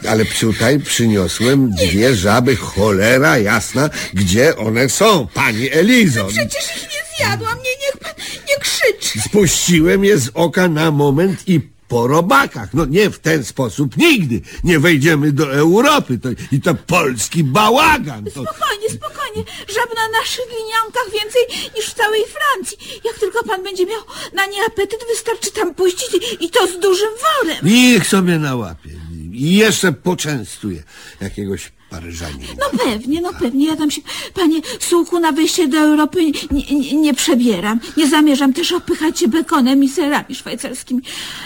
Ale 0.09 0.25
tutaj 0.25 0.81
przyniosłem 0.81 1.71
dwie 1.71 2.15
żaby, 2.15 2.57
cholera 2.57 3.39
jasna, 3.39 3.91
gdzie 4.15 4.57
one 4.57 4.89
są, 4.89 5.27
pani 5.35 5.73
Elizo. 5.73 6.25
Przecież 6.29 6.77
ich 6.77 6.83
nie 6.83 7.17
zjadłam. 7.19 7.57
Nie, 7.57 7.71
niech 7.87 7.97
pan 8.01 8.13
nie 8.49 8.57
krzyczy. 8.61 9.21
Spuściłem 9.29 10.05
je 10.05 10.19
z 10.19 10.31
oka 10.35 10.69
na 10.69 10.91
moment 10.91 11.49
i 11.49 11.61
po 11.89 12.07
robakach. 12.07 12.69
No 12.75 12.85
nie 12.85 13.11
w 13.11 13.19
ten 13.19 13.45
sposób 13.45 13.97
nigdy 13.97 14.41
nie 14.65 14.79
wejdziemy 14.79 15.33
do 15.33 15.53
Europy. 15.55 16.19
To, 16.19 16.29
I 16.53 16.61
to 16.61 16.75
polski 16.75 17.45
bałagan. 17.45 18.25
To, 18.25 18.31
Spokojnie, 18.31 18.89
spokojnie. 18.91 19.45
Żab 19.75 19.91
na 19.97 20.19
naszych 20.21 20.45
gliniankach 20.49 21.09
więcej 21.13 21.43
niż 21.77 21.87
w 21.87 21.95
całej 21.95 22.23
Francji. 22.37 22.79
Jak 23.05 23.19
tylko 23.19 23.45
pan 23.45 23.63
będzie 23.63 23.87
miał 23.87 24.01
na 24.35 24.47
nie 24.47 24.65
apetyt, 24.67 25.01
wystarczy 25.09 25.53
tam 25.53 25.75
puścić 25.75 26.11
i 26.41 26.51
to 26.51 26.67
z 26.67 26.79
dużym 26.81 27.11
worem. 27.23 27.59
niech 27.63 28.07
sobie 28.07 28.39
nałapie. 28.39 28.91
I 29.39 29.57
jeszcze 29.57 29.93
poczęstuje 29.93 30.83
jakiegoś 31.21 31.73
Paryżanina. 31.91 32.53
No 32.59 32.79
pewnie, 32.85 33.21
no 33.21 33.33
pewnie. 33.33 33.67
Ja 33.67 33.77
tam 33.77 33.91
się, 33.91 34.03
panie 34.35 34.61
sułku, 34.81 35.21
na 35.21 35.33
wyjście 35.33 35.69
do 35.69 35.79
Europy 35.79 36.25
nie, 36.51 36.65
nie, 36.71 36.93
nie 36.93 37.15
przebieram. 37.15 37.81
Nie 37.97 38.09
zamierzam 38.09 38.53
też 38.53 38.73
opychać 38.73 39.19
się 39.19 39.29
bekonem 39.29 39.85
i 39.85 39.89
serami 39.89 40.35
szwajcarskimi. 40.35 41.03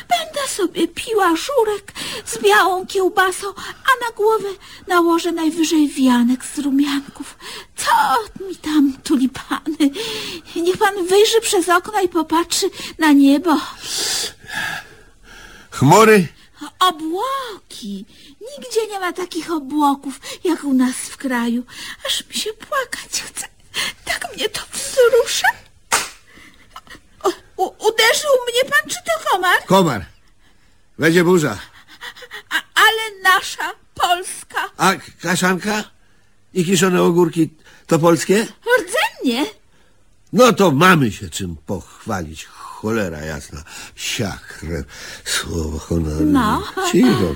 Będę 0.08 0.48
sobie 0.48 0.88
piła 0.88 1.36
żurek 1.36 1.92
z 2.26 2.42
białą 2.42 2.86
kiełbasą, 2.86 3.46
a 3.58 4.04
na 4.04 4.16
głowę 4.16 4.48
nałożę 4.88 5.32
najwyżej 5.32 5.88
wianek 5.88 6.44
z 6.44 6.58
rumianków. 6.58 7.36
Co 7.76 7.90
mi 8.48 8.56
tam 8.56 8.92
tulipany? 9.04 9.90
Niech 10.56 10.78
pan 10.78 11.06
wyjrzy 11.06 11.40
przez 11.40 11.68
okno 11.68 12.00
i 12.00 12.08
popatrzy 12.08 12.66
na 12.98 13.12
niebo. 13.12 13.60
Chmury? 15.70 16.28
Obłoki. 16.78 18.04
Nigdzie 18.40 18.86
nie 18.90 19.00
ma 19.00 19.12
takich 19.12 19.50
obłoków, 19.50 20.20
jak 20.44 20.64
u 20.64 20.72
nas 20.72 20.94
w 20.94 21.16
kraju. 21.16 21.64
Aż 22.06 22.28
mi 22.28 22.34
się 22.34 22.52
płakać 22.52 23.22
chce. 23.22 23.48
Tak 24.04 24.36
mnie 24.36 24.48
to 24.48 24.60
wzrusza. 24.72 25.48
U, 27.56 27.64
uderzył 27.64 28.30
mnie 28.48 28.70
pan, 28.70 28.90
czy 28.90 28.96
to 28.96 29.30
komar? 29.30 29.64
Komar. 29.66 30.06
Będzie 30.98 31.24
burza. 31.24 31.58
A, 32.50 32.54
ale 32.74 33.20
nasza, 33.22 33.70
polska. 33.94 34.70
A 34.76 34.92
kaszanka? 35.22 35.84
I 36.54 36.64
kiszone 36.64 37.02
ogórki 37.02 37.50
to 37.86 37.98
polskie? 37.98 38.46
Rdzennie. 38.78 39.46
No 40.32 40.52
to 40.52 40.70
mamy 40.70 41.12
się 41.12 41.30
czym 41.30 41.56
pochwalić. 41.66 42.48
Cholera 42.82 43.20
jasna. 43.24 43.62
Siakre. 43.94 44.84
Słowo 45.24 45.78
honoru. 45.78 46.24
No. 46.24 46.62
Cicho. 46.92 47.34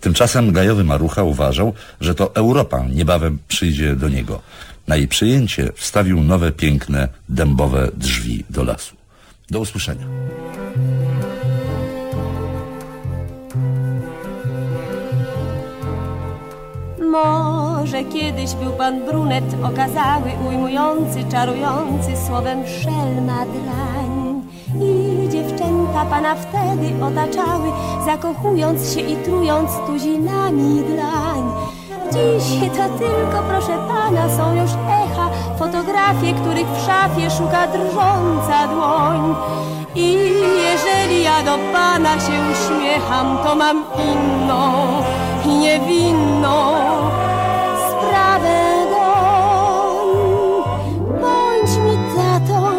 Tymczasem 0.00 0.52
gajowy 0.52 0.84
Marucha 0.84 1.22
uważał, 1.22 1.74
że 2.00 2.14
to 2.14 2.34
Europa 2.34 2.84
niebawem 2.90 3.38
przyjdzie 3.48 3.96
do 3.96 4.08
niego. 4.08 4.40
Na 4.86 4.96
jej 4.96 5.08
przyjęcie 5.08 5.72
wstawił 5.74 6.20
nowe, 6.20 6.52
piękne, 6.52 7.08
dębowe 7.28 7.90
drzwi 7.96 8.44
do 8.50 8.64
lasu. 8.64 8.96
Do 9.50 9.60
usłyszenia. 9.60 10.06
Może 17.10 18.04
kiedyś 18.04 18.54
był 18.54 18.72
pan 18.72 19.04
brunet 19.04 19.44
okazały, 19.64 20.30
ujmujący, 20.48 21.24
czarujący, 21.30 22.16
słowem 22.26 22.58
szelma 22.66 23.44
drań. 23.46 24.42
I 24.82 25.28
dziewczęta 25.28 26.04
pana 26.10 26.34
wtedy 26.34 27.04
otaczały, 27.04 27.68
zakochując 28.06 28.94
się 28.94 29.00
i 29.00 29.16
trując 29.16 29.70
tuzinami 29.86 30.82
dlań. 30.82 31.52
Dziś 32.12 32.60
to 32.60 32.98
tylko, 32.98 33.42
proszę 33.48 33.78
pana, 33.88 34.36
są 34.36 34.54
już 34.54 34.70
echa, 34.70 35.30
fotografie, 35.58 36.34
których 36.34 36.66
w 36.66 36.86
szafie 36.86 37.30
szuka 37.30 37.66
drżąca 37.66 38.68
dłoń. 38.74 39.34
I 39.94 40.12
jeżeli 40.62 41.22
ja 41.22 41.42
do 41.42 41.58
pana 41.72 42.20
się 42.20 42.32
uśmiecham, 42.52 43.38
to 43.44 43.54
mam 43.54 43.84
inną 43.98 44.88
i 45.48 45.58
niewinną 45.58 46.74
sprawę 47.88 48.86
doń. 48.90 50.08
Bądź 51.20 51.76
mi 51.76 51.96
tatą, 52.16 52.72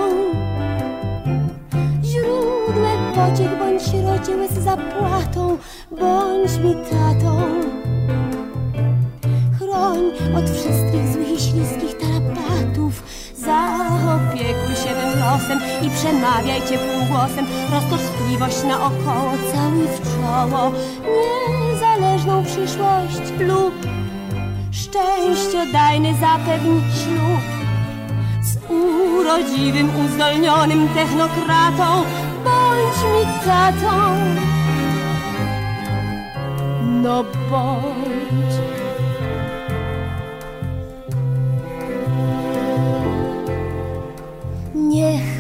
źródłem 2.04 3.14
pociech, 3.16 3.60
bądź 3.60 3.84
rodzieł 4.06 4.48
z 4.50 4.64
zapłatą, 4.64 5.58
bądź 6.00 6.58
mi 6.58 6.76
tatą. 6.76 7.42
Chroń 9.58 10.00
od 10.38 10.50
wszystkich 10.50 11.14
złych 11.14 11.30
i 11.30 11.40
śliskich 11.40 11.98
tarapatów, 11.98 13.04
zaopiekuj 13.36 14.76
się 14.76 14.92
mym 14.96 15.20
losem 15.20 15.60
i 15.82 15.90
przemawiaj 15.90 16.62
ciepłym 16.62 17.08
głosem, 17.08 17.46
roztoczliwość 17.72 18.64
naokoło, 18.64 19.32
całuj 19.54 19.88
w 19.88 20.02
czoło, 20.02 20.72
niezależną 21.80 22.44
przyszłość 22.46 23.40
lub 23.40 23.74
szczęściodajny 24.72 26.14
zapewni 26.14 26.82
ślub 26.82 27.42
z 28.42 28.72
urodziwym, 28.72 29.90
uzdolnionym 30.06 30.90
technokratą. 30.90 32.04
Bądź 32.44 32.98
mi 33.04 33.46
tatą, 33.46 34.16
no 36.82 37.24
bądź. 37.24 38.19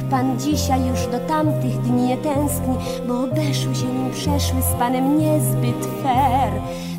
Pan 0.09 0.39
dzisiaj 0.39 0.87
już 0.87 1.07
do 1.07 1.19
tamtych 1.19 1.81
dni 1.81 2.01
nie 2.01 2.17
tęskni, 2.17 2.75
bo 3.07 3.23
obeszły 3.23 3.75
się 3.75 3.85
nim 3.85 4.11
przeszły 4.11 4.61
z 4.61 4.79
panem 4.79 5.17
niezbyt 5.19 5.87
fair. 6.03 6.51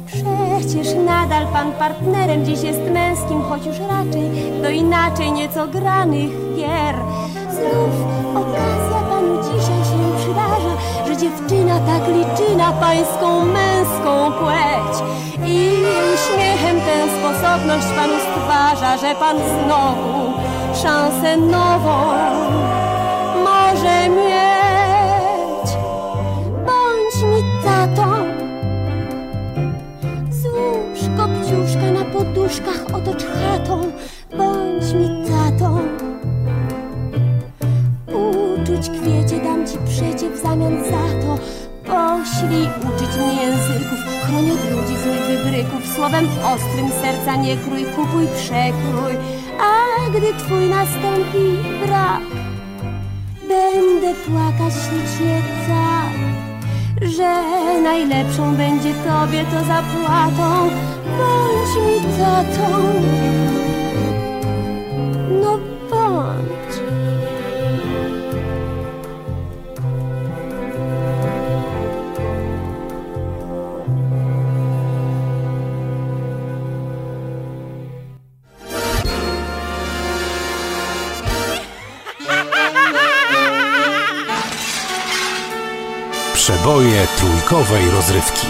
Przecież 0.06 0.94
nadal 1.06 1.46
pan 1.46 1.72
partnerem 1.72 2.44
dziś 2.44 2.62
jest 2.62 2.80
męskim, 2.92 3.42
choć 3.42 3.66
już 3.66 3.78
raczej 3.78 4.30
do 4.62 4.70
inaczej 4.70 5.32
nieco 5.32 5.66
granych 5.66 6.30
gier. 6.56 6.94
Znów 7.50 7.94
okazja 8.34 9.00
panu 9.10 9.42
dzisiaj 9.42 9.84
się 9.90 10.18
przydarza, 10.18 10.74
że 11.06 11.16
dziewczyna 11.16 11.80
tak 11.80 12.08
liczy 12.08 12.56
na 12.56 12.72
pańską 12.72 13.44
męską 13.44 14.32
płeć. 14.32 15.10
I 15.46 15.70
uśmiechem 16.14 16.80
tę 16.80 16.96
sposobność 17.18 17.86
panu 17.96 18.14
stwarza, 18.20 18.98
że 18.98 19.14
pan 19.14 19.36
znowu 19.36 20.32
szansę 20.82 21.36
nową 21.36 22.79
może 23.80 24.08
mieć. 24.08 25.70
Bądź 26.66 27.22
mi 27.24 27.42
tatą, 27.64 28.12
złóż 30.30 31.00
kopciuszka 31.16 31.90
na 31.90 32.04
poduszkach, 32.04 32.94
otocz 32.94 33.24
chatą. 33.24 33.82
Bądź 34.36 34.92
mi 34.92 35.24
tatą, 35.28 35.78
uczuć 38.06 38.90
kwiecie 38.90 39.44
dam 39.44 39.66
ci 39.66 39.78
przecie 39.88 40.30
w 40.30 40.42
zamian 40.42 40.84
za 40.84 41.26
to. 41.26 41.38
Poślij 41.84 42.68
uczyć 42.88 43.16
mnie 43.16 43.42
języków, 43.42 43.98
chroń 44.26 44.50
od 44.50 44.70
ludzi 44.70 45.02
złych 45.02 45.22
wybryków. 45.26 45.94
Słowem 45.96 46.28
ostrym 46.54 46.90
serca 47.02 47.36
nie 47.36 47.56
krój, 47.56 47.84
kupuj, 47.84 48.26
przekrój. 48.36 49.14
A 49.60 50.10
gdy 50.10 50.34
twój 50.34 50.68
nastąpi 50.68 51.58
brak, 51.86 52.29
płakać 54.14 54.74
ślicznie 54.74 55.42
tak, 55.68 56.14
że 57.10 57.42
najlepszą 57.82 58.56
będzie 58.56 58.94
tobie 58.94 59.44
to 59.44 59.58
zapłatą. 59.64 60.70
Bądź 61.18 61.72
mi 61.86 62.18
tatą, 62.18 62.82
trójkowej 87.18 87.90
rozrywki. 87.90 88.46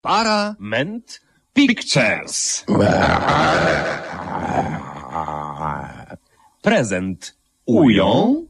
Parament 0.00 1.20
Pictures. 1.52 2.64
Prezent 6.62 7.36
ują 7.66 8.46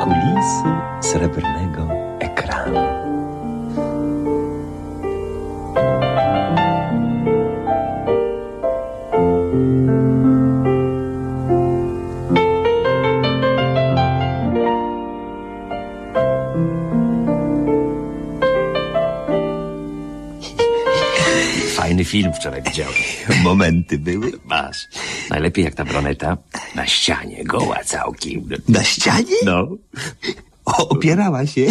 kulisy 0.00 0.64
srebrnego 1.00 2.01
film 22.12 22.32
wczoraj 22.32 22.62
widziałem. 22.62 22.94
Momenty 23.44 23.98
były? 23.98 24.32
Masz. 24.44 24.88
Najlepiej 25.30 25.64
jak 25.64 25.74
ta 25.74 25.84
bruneta 25.84 26.36
na 26.74 26.86
ścianie, 26.86 27.44
goła 27.44 27.84
całkiem. 27.84 28.48
Na 28.68 28.84
ścianie? 28.84 29.36
No. 29.44 29.68
O, 30.64 30.88
opierała 30.88 31.46
się. 31.46 31.66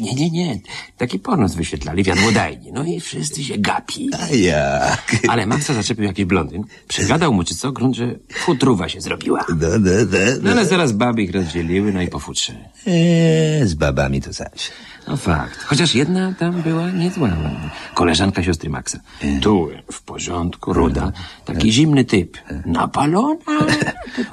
Nie, 0.00 0.14
nie, 0.14 0.30
nie. 0.30 0.60
Taki 0.96 1.18
pornos 1.18 1.54
wyświetlali 1.54 2.04
w 2.04 2.06
jadłodajni. 2.06 2.72
No 2.72 2.84
i 2.84 3.00
wszyscy 3.00 3.44
się 3.44 3.58
gapi. 3.58 4.10
A 4.20 4.34
jak? 4.34 5.16
Ale 5.28 5.46
Maxa 5.46 5.74
zaczepił 5.74 6.04
jakiś 6.04 6.24
blondyn. 6.24 6.64
Przegadał 6.88 7.32
mu 7.34 7.44
czy 7.44 7.54
co, 7.54 7.72
grunt, 7.72 7.96
że 7.96 8.14
futruwa 8.34 8.88
się 8.88 9.00
zrobiła. 9.00 9.44
No, 9.48 9.68
no, 9.80 9.90
no, 10.10 10.18
No 10.42 10.50
ale 10.50 10.66
zaraz 10.66 10.92
baby 10.92 11.22
ich 11.22 11.32
rozdzieliły, 11.34 11.92
no 11.92 12.02
i 12.02 12.08
po 12.08 12.18
futrze. 12.18 12.52
Eee, 12.86 13.66
z 13.68 13.74
babami 13.74 14.22
to 14.22 14.32
zaś. 14.32 14.70
No 15.08 15.16
fakt. 15.16 15.64
Chociaż 15.64 15.94
jedna 15.94 16.34
tam 16.38 16.62
była 16.62 16.90
niezła. 16.90 17.30
Koleżanka 17.94 18.42
siostry 18.42 18.70
Maxa. 18.70 18.98
Tu, 19.42 19.68
w 19.92 20.02
porządku, 20.02 20.72
ruda. 20.72 21.12
Taki 21.44 21.72
zimny 21.72 22.04
typ. 22.04 22.38
Napalona. 22.66 23.36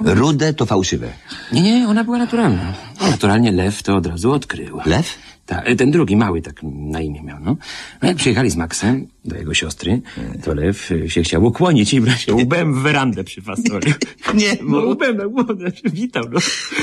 Rude 0.00 0.54
to 0.54 0.66
fałszywe. 0.66 1.08
Nie, 1.52 1.62
nie, 1.62 1.88
ona 1.88 2.04
była 2.04 2.18
naturalna. 2.18 2.72
Naturalnie 3.10 3.52
lew 3.52 3.82
to 3.82 3.96
od 3.96 4.06
razu 4.06 4.32
odkrył. 4.32 4.80
Lew? 4.86 5.18
Tak, 5.46 5.64
ten 5.78 5.90
drugi, 5.90 6.16
mały 6.16 6.42
tak 6.42 6.60
na 6.62 7.00
imię 7.00 7.22
miał, 7.22 7.38
no. 7.40 7.56
No 8.02 8.08
jak 8.08 8.16
przyjechali 8.16 8.50
z 8.50 8.56
Maxem 8.56 9.06
do 9.24 9.36
jego 9.36 9.54
siostry, 9.54 10.00
to 10.44 10.54
lew 10.54 10.90
y, 10.90 11.10
się 11.10 11.22
chciał 11.22 11.44
ukłonić 11.44 11.94
i 11.94 12.00
brać 12.00 12.26
łbem 12.42 12.74
w 12.74 12.78
werandę 12.82 13.24
przy 13.24 13.42
fasoli. 13.42 13.92
Nie, 14.34 14.56
No 14.62 14.78
łbem 14.78 15.16
na 15.16 15.26
głowę 15.26 15.70
się 15.70 15.90
witał, 16.00 16.24
no. 16.32 16.40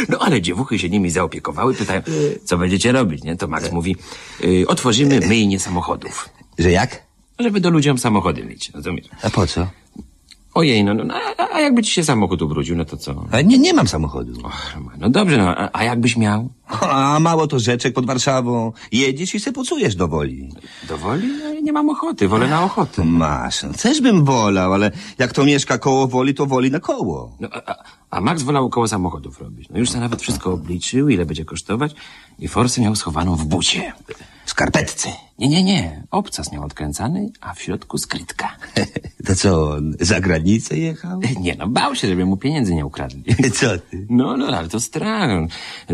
No 0.10 0.20
ale 0.20 0.42
dziewuchy 0.42 0.80
się 0.80 0.90
nimi 0.90 1.10
zaopiekowały, 1.10 1.74
pytają, 1.74 2.02
co 2.44 2.58
będziecie 2.58 2.92
robić, 2.92 3.24
nie? 3.24 3.36
To 3.36 3.48
Max 3.48 3.72
mówi, 3.72 3.96
y, 4.44 4.68
otworzymy 4.68 5.20
myjnie 5.20 5.60
samochodów. 5.60 6.30
Że 6.60 6.72
jak? 6.72 7.02
Żeby 7.40 7.60
do 7.60 7.70
ludziom 7.70 7.98
samochody 7.98 8.44
myć, 8.46 8.72
rozumiesz? 8.74 9.06
A 9.22 9.30
po 9.30 9.48
co? 9.48 9.68
Ojej, 10.56 10.84
no, 10.84 10.94
no, 10.94 11.04
no 11.04 11.14
a, 11.38 11.54
a 11.54 11.60
jakby 11.60 11.84
ci 11.84 11.92
się 11.92 12.04
samochód 12.04 12.42
ubrudził, 12.42 12.76
no 12.76 12.86
to 12.86 12.98
co? 12.98 13.26
Nie, 13.46 13.58
nie 13.60 13.74
mam 13.74 13.88
samochodu. 13.88 14.32
Och, 14.44 14.76
no 14.98 15.10
dobrze, 15.10 15.38
no, 15.38 15.58
a, 15.58 15.70
a 15.74 15.84
jakbyś 15.84 16.18
miał? 16.18 16.50
A 16.82 17.20
mało 17.20 17.48
to 17.48 17.60
rzeczek 17.60 17.94
pod 17.94 18.06
Warszawą. 18.06 18.72
Jedziesz 18.92 19.36
i 19.36 19.40
se 19.40 19.52
pocujesz 19.52 19.96
do 19.96 20.08
woli. 20.08 20.50
Do 20.88 20.98
woli? 20.98 21.28
No, 21.28 21.62
nie 21.62 21.72
mam 21.74 21.90
ochoty, 21.90 22.28
wolę 22.28 22.48
na 22.48 22.64
ochotę. 22.64 23.06
Masz, 23.06 23.64
no, 23.64 23.74
też 23.74 24.02
bym 24.02 24.26
wolał, 24.26 24.74
ale 24.74 24.92
jak 25.18 25.34
to 25.34 25.46
mieszka 25.46 25.78
koło 25.78 26.08
woli, 26.08 26.34
to 26.34 26.46
woli 26.46 26.72
na 26.72 26.80
koło. 26.80 27.38
No, 27.40 27.48
a, 27.52 27.76
a 28.10 28.22
Max 28.22 28.44
wolał 28.44 28.70
koło 28.70 28.88
samochodów 28.88 29.42
robić. 29.42 29.70
No 29.70 29.80
już 29.80 29.90
sobie 29.90 30.02
nawet 30.02 30.22
wszystko 30.22 30.54
obliczył, 30.54 31.10
ile 31.10 31.26
będzie 31.26 31.46
kosztować 31.46 31.96
i 32.40 32.48
forsę 32.48 32.82
miał 32.82 32.96
schowaną 32.96 33.36
w 33.36 33.46
bucie. 33.46 33.94
W 34.46 34.50
skarpetce. 34.50 35.10
Nie, 35.40 35.48
nie, 35.50 35.64
nie. 35.64 36.04
Obcas 36.12 36.52
miał 36.52 36.64
odkręcany, 36.64 37.30
a 37.42 37.54
w 37.54 37.62
środku 37.62 37.98
skrytka. 37.98 38.50
To 39.26 39.36
co, 39.36 39.72
on 39.72 39.96
za 40.00 40.20
granicę 40.22 40.78
jechał? 40.78 41.22
Nie, 41.40 41.56
no 41.56 41.68
bał 41.68 41.96
się, 41.96 42.08
żeby 42.08 42.26
mu 42.26 42.38
pieniędzy 42.38 42.76
nie 42.76 42.86
ukradli. 42.86 43.24
Co 43.60 43.78
ty? 43.78 44.06
No, 44.10 44.38
no, 44.38 44.48
ale 44.48 44.70
to 44.70 44.80
strach. 44.80 45.30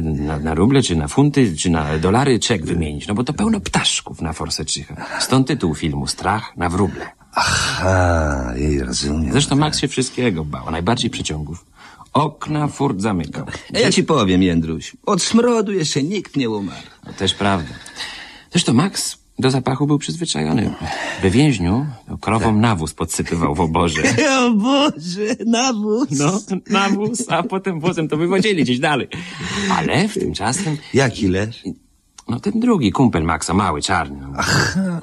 Na, 0.03 0.39
na 0.39 0.53
ruble, 0.53 0.83
czy 0.83 0.95
na 0.95 1.07
funty, 1.07 1.55
czy 1.55 1.69
na 1.69 1.97
dolary 1.97 2.39
czek 2.39 2.65
wymienić. 2.65 3.07
No 3.07 3.13
bo 3.13 3.23
to 3.23 3.33
pełno 3.33 3.59
ptaszków 3.59 4.21
na 4.21 4.33
forsę 4.33 4.65
czyha. 4.65 4.95
Stąd 5.19 5.47
tytuł 5.47 5.75
filmu 5.75 6.07
Strach 6.07 6.57
na 6.57 6.69
wróble. 6.69 7.05
Aha, 7.33 8.53
jej 8.55 8.79
rozumiem. 8.79 9.31
Zresztą 9.31 9.55
Max 9.55 9.79
się 9.79 9.87
wszystkiego 9.87 10.45
bał, 10.45 10.67
a 10.67 10.71
najbardziej 10.71 11.09
przeciągów. 11.09 11.65
Okna 12.13 12.67
furt 12.67 13.01
zamykał. 13.01 13.45
Ja 13.73 13.91
ci 13.91 14.03
powiem, 14.03 14.43
Jędruś, 14.43 14.95
od 15.05 15.21
smrodu 15.23 15.71
jeszcze 15.71 16.03
nikt 16.03 16.35
nie 16.35 16.49
umarł. 16.49 16.87
No, 17.07 17.13
też 17.13 17.33
prawda. 17.33 17.73
Zresztą 18.51 18.73
Max 18.73 19.20
do 19.41 19.51
zapachu 19.51 19.87
był 19.87 19.97
przyzwyczajony. 19.97 20.73
We 21.21 21.29
więźniu 21.29 21.85
no, 22.07 22.17
krowom 22.17 22.61
nawóz 22.61 22.93
podsypywał 22.93 23.55
w 23.55 23.61
oborze. 23.61 24.01
O 24.41 24.51
Boże, 24.51 25.35
nawóz. 25.45 26.19
No, 26.19 26.41
nawóz, 26.69 27.25
a 27.29 27.43
potem 27.43 27.79
wozem 27.79 28.07
to 28.07 28.17
wywodzili 28.17 28.63
gdzieś 28.63 28.79
dalej. 28.79 29.07
A 29.71 29.81
lew 29.81 30.13
tymczasem... 30.13 30.77
Jaki 30.93 31.27
lew? 31.27 31.55
No 32.29 32.39
ten 32.39 32.59
drugi, 32.59 32.91
kumpel 32.91 33.23
Maxa, 33.23 33.53
mały, 33.53 33.81
czarny. 33.81 34.19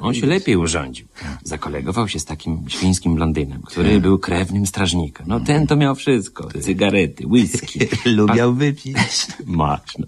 On 0.00 0.14
się 0.14 0.26
lepiej 0.26 0.56
urządził. 0.56 1.06
Zakolegował 1.44 2.08
się 2.08 2.18
z 2.18 2.24
takim 2.24 2.64
świńskim 2.68 3.14
blondynem, 3.14 3.62
który 3.62 4.00
był 4.00 4.18
krewnym 4.18 4.66
strażnikiem. 4.66 5.26
No 5.28 5.40
ten 5.40 5.66
to 5.66 5.76
miał 5.76 5.94
wszystko. 5.94 6.48
Cygarety, 6.60 7.26
whisky. 7.26 7.80
Lubiał 8.16 8.54
wypić. 8.54 8.96
Masz, 9.46 9.98
no. 9.98 10.06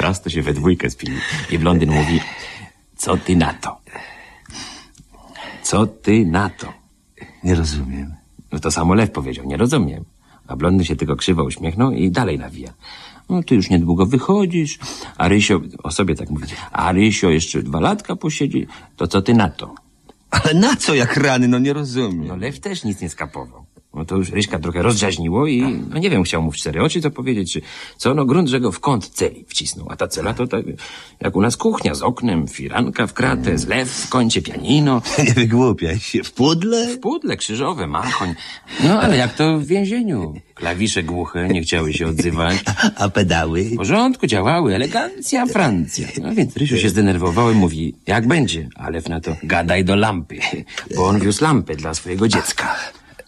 Raz 0.00 0.22
to 0.22 0.30
się 0.30 0.42
we 0.42 0.54
dwójkę 0.54 0.90
spili. 0.90 1.16
I 1.50 1.58
blondyn 1.58 1.90
mówi, 1.90 2.20
co 3.02 3.16
ty 3.16 3.36
na 3.36 3.54
to? 3.54 3.76
Co 5.62 5.86
ty 5.86 6.26
na 6.26 6.50
to? 6.50 6.72
Nie 7.44 7.54
rozumiem. 7.54 8.14
No 8.52 8.58
to 8.58 8.70
samo 8.70 8.94
lew 8.94 9.10
powiedział, 9.10 9.44
nie 9.46 9.56
rozumiem. 9.56 10.04
A 10.46 10.56
blondyn 10.56 10.84
się 10.84 10.96
tylko 10.96 11.16
krzywo 11.16 11.44
uśmiechnął 11.44 11.92
i 11.92 12.10
dalej 12.10 12.38
nawija. 12.38 12.72
No 13.28 13.42
ty 13.42 13.54
już 13.54 13.70
niedługo 13.70 14.06
wychodzisz, 14.06 14.78
a 15.16 15.28
Rysio, 15.28 15.60
o 15.82 15.90
sobie 15.90 16.14
tak 16.14 16.30
mówi, 16.30 16.46
a 16.72 16.92
Rysio 16.92 17.30
jeszcze 17.30 17.62
dwa 17.62 17.80
latka 17.80 18.16
posiedzi, 18.16 18.66
to 18.96 19.06
co 19.06 19.22
ty 19.22 19.34
na 19.34 19.50
to? 19.50 19.74
Ale 20.30 20.54
na 20.54 20.76
co 20.76 20.94
jak 20.94 21.16
rany, 21.16 21.48
no 21.48 21.58
nie 21.58 21.72
rozumiem. 21.72 22.26
No 22.26 22.36
lew 22.36 22.60
też 22.60 22.84
nic 22.84 23.00
nie 23.00 23.08
skapował. 23.08 23.64
No 23.94 24.04
to 24.04 24.16
już 24.16 24.30
Ryśka 24.30 24.58
trochę 24.58 24.82
rozjaźniło 24.82 25.46
i, 25.46 25.62
no 25.90 25.98
nie 25.98 26.10
wiem, 26.10 26.22
chciał 26.22 26.42
mu 26.42 26.52
w 26.52 26.56
cztery 26.56 26.82
oczy 26.82 27.00
to 27.00 27.10
powiedzieć, 27.10 27.52
czy 27.52 27.60
co, 27.96 28.14
no 28.14 28.24
grunt, 28.24 28.48
że 28.48 28.60
go 28.60 28.72
w 28.72 28.80
kąt 28.80 29.08
celi 29.08 29.44
wcisnął. 29.48 29.86
A 29.90 29.96
ta 29.96 30.08
cela 30.08 30.34
to 30.34 30.46
tak, 30.46 30.64
jak 31.20 31.36
u 31.36 31.40
nas 31.40 31.56
kuchnia 31.56 31.94
z 31.94 32.02
oknem, 32.02 32.48
firanka 32.48 33.06
w 33.06 33.12
kratę, 33.12 33.58
zlew 33.58 33.90
w 33.90 34.08
kącie, 34.08 34.42
pianino. 34.42 35.02
Nie 35.26 35.34
wygłupiaj 35.34 35.98
się. 35.98 36.22
W 36.24 36.32
pudle? 36.32 36.86
W 36.86 37.00
pudle, 37.00 37.36
krzyżowe, 37.36 37.86
machoń. 37.86 38.34
No 38.84 39.00
ale 39.00 39.16
jak 39.16 39.34
to 39.34 39.58
w 39.58 39.66
więzieniu. 39.66 40.34
Klawisze 40.54 41.02
głuche 41.02 41.48
nie 41.48 41.62
chciały 41.62 41.92
się 41.92 42.06
odzywać. 42.06 42.56
A 42.96 43.08
pedały? 43.08 43.64
W 43.64 43.76
porządku, 43.76 44.26
działały, 44.26 44.74
elegancja, 44.74 45.46
Francja. 45.46 46.08
No 46.22 46.34
więc 46.34 46.56
Rysiu 46.56 46.78
się 46.78 46.88
zdenerwował 46.88 47.50
i 47.50 47.54
mówi, 47.54 47.94
jak 48.06 48.26
będzie? 48.26 48.68
A 48.74 48.90
lew 48.90 49.08
na 49.08 49.20
to, 49.20 49.36
gadaj 49.42 49.84
do 49.84 49.96
lampy, 49.96 50.38
bo 50.96 51.06
on 51.06 51.20
wiózł 51.20 51.44
lampę 51.44 51.76
dla 51.76 51.94
swojego 51.94 52.28
dziecka. 52.28 52.76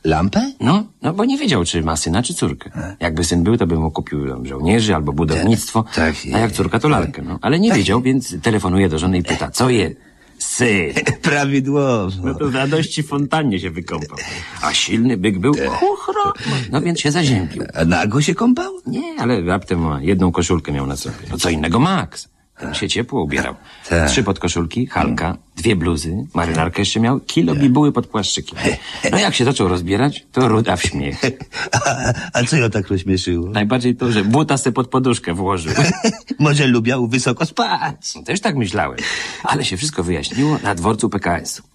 Lampę? 0.05 0.53
No, 0.61 0.85
no 1.03 1.12
bo 1.12 1.25
nie 1.25 1.38
wiedział, 1.38 1.64
czy 1.64 1.83
ma 1.83 1.97
syna, 1.97 2.23
czy 2.23 2.35
córkę. 2.35 2.71
Jakby 3.01 3.25
syn 3.25 3.43
był, 3.43 3.57
to 3.57 3.67
by 3.67 3.77
mu 3.79 3.90
kupił 3.90 4.29
tam, 4.29 4.47
żołnierzy 4.47 4.95
albo 4.95 5.12
budownictwo, 5.12 5.85
Tak, 5.95 6.14
a 6.35 6.38
jak 6.38 6.53
córka, 6.53 6.79
to 6.79 6.88
lalkę. 6.88 7.23
No. 7.23 7.38
Ale 7.43 7.59
nie 7.61 7.73
wiedział, 7.73 8.01
więc 8.03 8.37
telefonuje 8.43 8.88
do 8.88 8.99
żony 8.99 9.19
i 9.19 9.23
pyta, 9.23 9.51
co 9.51 9.71
je? 9.71 9.95
Syn. 10.38 10.93
Prawidłowo. 11.23 12.11
No 12.25 12.35
to 12.35 12.51
z 12.51 12.55
radości 12.55 13.03
w 13.03 13.07
fontannie 13.09 13.61
się 13.61 13.71
wykąpał. 13.71 14.19
A 14.62 14.75
silny 14.75 15.17
byk 15.17 15.38
był 15.38 15.55
chuchro. 15.71 16.33
No 16.73 16.81
więc 16.81 17.01
się 17.01 17.11
zaziębił. 17.11 17.62
A 17.75 17.85
nago 17.85 18.23
się 18.23 18.35
kąpał? 18.35 18.73
Nie, 18.87 19.14
ale 19.19 19.40
raptem 19.43 19.81
ma 19.81 20.03
jedną 20.03 20.33
koszulkę 20.33 20.73
miał 20.73 20.87
na 20.87 20.97
sobie. 20.97 21.17
No 21.31 21.38
co 21.38 21.51
innego 21.51 21.81
Max. 21.81 22.29
Ten 22.59 22.75
się 22.75 22.88
ciepło 22.88 23.23
ubierał. 23.23 23.55
Tak. 23.88 24.11
Trzy 24.11 24.23
podkoszulki, 24.23 24.87
halka, 24.87 25.37
dwie 25.57 25.77
bluzy, 25.77 26.27
marynarkę 26.35 26.83
jeszcze 26.83 27.01
miał, 27.01 27.21
kilo 27.21 27.55
bibuły 27.55 27.93
pod 27.93 28.07
płaszczykiem. 28.07 28.59
No 29.12 29.19
jak 29.19 29.35
się 29.35 29.45
zaczął 29.45 29.69
rozbierać, 29.69 30.27
to 30.33 30.49
ruda 30.49 30.77
w 30.77 30.83
śmiech. 30.83 31.21
A, 31.87 32.12
a 32.33 32.45
co 32.45 32.57
ją 32.57 32.71
tak 32.71 32.88
rozśmieszyło? 32.88 33.51
Najbardziej 33.51 33.97
to, 33.97 34.12
że 34.12 34.25
buta 34.25 34.57
se 34.57 34.73
pod 34.73 34.88
poduszkę 34.88 35.35
włożył. 35.35 35.73
Może 36.38 36.67
lubiał 36.67 37.09
wysoko 37.09 37.47
spać. 37.47 38.14
No, 38.17 38.23
też 38.23 38.40
tak 38.40 38.57
myślałem. 38.57 38.99
Ale 39.45 39.64
się 39.64 39.77
wszystko 39.77 40.05
wyjaśniło 40.05 40.59
na 40.62 40.75
dworcu 40.75 41.09
PKS-u. 41.11 41.74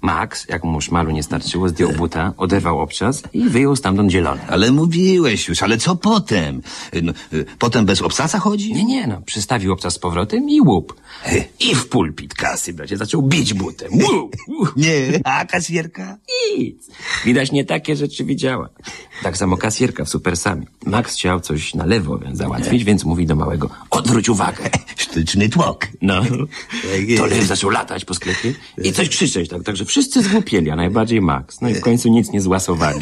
Max, 0.00 0.46
jak 0.48 0.64
mu 0.64 0.80
szmalu 0.80 1.10
nie 1.10 1.22
starczyło, 1.22 1.68
zdjął 1.68 1.92
buta, 1.92 2.32
oderwał 2.36 2.78
obczas 2.78 3.22
i 3.32 3.48
wyjął 3.48 3.76
stamtąd 3.76 4.10
zielony. 4.10 4.40
Ale 4.48 4.72
mówiłeś 4.72 5.48
już, 5.48 5.62
ale 5.62 5.78
co 5.78 5.96
potem? 5.96 6.62
No, 7.02 7.12
y, 7.32 7.44
potem 7.58 7.86
bez 7.86 8.02
obsasa 8.02 8.38
chodzi? 8.38 8.72
Nie, 8.74 8.84
nie, 8.84 9.06
no. 9.06 9.22
Przystawił 9.26 9.72
obczas 9.72 9.94
z 9.94 9.98
powrotem 9.98 10.50
i 10.50 10.60
łup. 10.60 11.00
I 11.60 11.74
w 11.74 11.88
pulpit 11.88 12.34
kasy, 12.34 12.72
bracie, 12.72 12.96
zaczął 12.96 13.22
bić 13.22 13.54
butem. 13.54 13.90
Łup. 13.92 14.36
Nie, 14.76 15.20
a 15.24 15.44
kasjerka? 15.44 16.18
Nic. 16.58 16.90
Widać 17.24 17.52
nie 17.52 17.64
takie 17.64 17.96
rzeczy 17.96 18.24
widziała. 18.24 18.68
Tak 19.22 19.36
samo 19.36 19.56
kasjerka 19.56 20.04
w 20.04 20.08
Supersamie. 20.08 20.66
Max 20.86 21.14
chciał 21.14 21.40
coś 21.40 21.74
na 21.74 21.86
lewo 21.86 22.20
załatwić, 22.32 22.84
więc 22.84 23.04
mówi 23.04 23.26
do 23.26 23.36
małego, 23.36 23.70
odwróć 23.90 24.28
uwagę. 24.28 24.70
Sztuczny 24.96 25.48
tłok. 25.48 25.86
No. 26.02 26.22
Tak 26.22 27.18
To 27.18 27.26
lew 27.26 27.44
zaczął 27.44 27.70
latać 27.70 28.04
po 28.04 28.14
sklepie 28.14 28.54
i 28.84 28.92
coś 28.92 29.08
krzyczeć, 29.08 29.50
tak, 29.50 29.61
także 29.62 29.84
wszyscy 29.84 30.22
zgłupieli, 30.22 30.70
a 30.70 30.76
najbardziej 30.76 31.20
Max. 31.20 31.60
No 31.60 31.68
i 31.68 31.74
w 31.74 31.80
końcu 31.80 32.08
nic 32.08 32.30
nie 32.30 32.40
złasowali. 32.40 33.00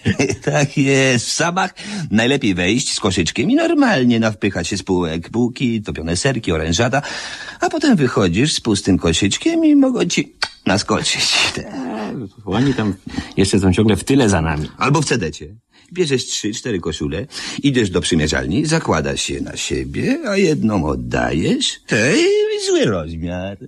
tak 0.44 0.78
jest. 0.78 1.26
W 1.26 1.32
samach 1.32 1.74
najlepiej 2.10 2.54
wejść 2.54 2.92
z 2.92 3.00
koszyczkiem 3.00 3.50
i 3.50 3.54
normalnie 3.54 4.20
nawpychać 4.20 4.68
się 4.68 4.76
z 4.76 4.82
półek 4.82 5.30
bułki, 5.30 5.82
topione 5.82 6.16
serki, 6.16 6.52
orężada, 6.52 7.02
a 7.60 7.70
potem 7.70 7.96
wychodzisz 7.96 8.52
z 8.52 8.60
pustym 8.60 8.98
koszyczkiem 8.98 9.64
i 9.64 9.76
mogą 9.76 10.04
ci 10.04 10.32
naskoczyć. 10.66 11.28
Oni 12.44 12.74
tam 12.74 12.94
jeszcze 13.36 13.60
są 13.60 13.72
ciągle 13.72 13.96
w 13.96 14.04
tyle 14.04 14.28
za 14.28 14.42
nami. 14.42 14.68
Albo 14.78 15.02
w 15.02 15.04
cedecie. 15.04 15.54
Bierzesz 15.92 16.26
trzy, 16.26 16.52
cztery 16.52 16.80
koszule, 16.80 17.26
idziesz 17.62 17.90
do 17.90 18.00
przymierzalni, 18.00 18.66
zakładasz 18.66 19.30
je 19.30 19.40
na 19.40 19.56
siebie, 19.56 20.18
a 20.28 20.36
jedną 20.36 20.86
oddajesz. 20.86 21.80
Hej, 21.86 22.26
zły 22.66 22.84
rozmiar. 22.84 23.58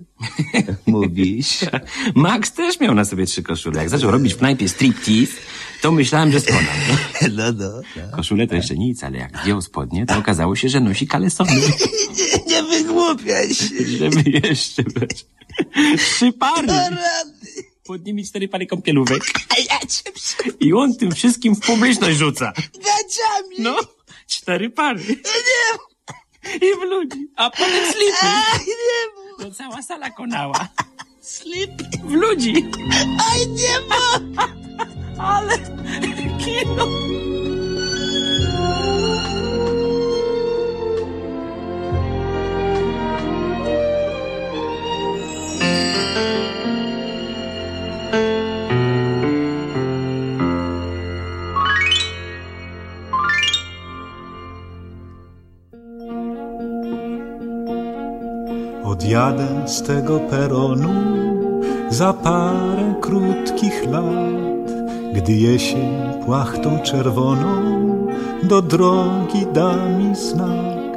Mówisz. 0.85 1.59
Max 2.15 2.53
też 2.53 2.79
miał 2.79 2.95
na 2.95 3.05
sobie 3.05 3.25
trzy 3.25 3.43
koszule. 3.43 3.79
Jak 3.79 3.89
zaczął 3.89 4.11
robić 4.11 4.33
w 4.33 4.37
knajpie 4.37 4.69
striptease, 4.69 5.33
to 5.81 5.91
myślałem, 5.91 6.31
że 6.31 6.39
skonał. 6.39 6.61
No, 7.37 7.51
no, 7.51 7.81
no. 7.95 8.15
Koszule 8.15 8.47
to 8.47 8.55
jeszcze 8.55 8.75
nic, 8.75 9.03
ale 9.03 9.17
jak 9.17 9.37
zdjął 9.41 9.61
spodnie, 9.61 10.05
to 10.05 10.17
okazało 10.17 10.55
się, 10.55 10.69
że 10.69 10.79
nosi 10.79 11.07
kalesony. 11.07 11.61
Nie 12.47 12.63
wygłupiaj 12.63 13.53
się. 13.53 13.65
Żeby 13.97 14.23
jeszcze. 14.29 14.83
Trzy 15.97 16.33
pary. 16.33 16.67
Pod 17.91 18.05
nimi 18.05 18.23
cztery 18.25 18.47
pary 18.47 18.67
kąpielówek. 18.67 19.23
I 20.59 20.73
on 20.73 20.95
tym 20.95 21.11
wszystkim 21.11 21.55
w 21.55 21.59
publiczność 21.59 22.17
rzuca. 22.17 22.53
Gaciami. 22.55 23.55
No, 23.59 23.77
cztery 24.27 24.69
pary. 24.69 25.03
I 26.55 26.79
w 26.79 26.83
ludzi. 26.89 27.27
A 27.35 27.49
potem 27.49 27.91
slipy. 27.91 28.27
To 29.39 29.51
cała 29.51 29.81
sala 29.81 30.09
konała. 30.09 30.67
Slip 31.21 31.71
w 32.03 32.11
ludzi. 32.11 32.53
Aj, 33.31 33.47
nie 33.47 33.79
ma. 33.89 34.19
Ale 35.33 35.57
kino. 36.39 36.87
Z 59.71 59.81
tego 59.81 60.19
peronu 60.19 60.89
za 61.89 62.13
parę 62.13 62.93
krótkich 63.01 63.85
lat, 63.91 64.71
gdy 65.13 65.33
jesień 65.33 65.91
płachtą 66.25 66.79
czerwoną 66.79 67.51
do 68.43 68.61
drogi 68.61 69.45
da 69.53 69.75
mi 69.97 70.15
znak. 70.15 70.91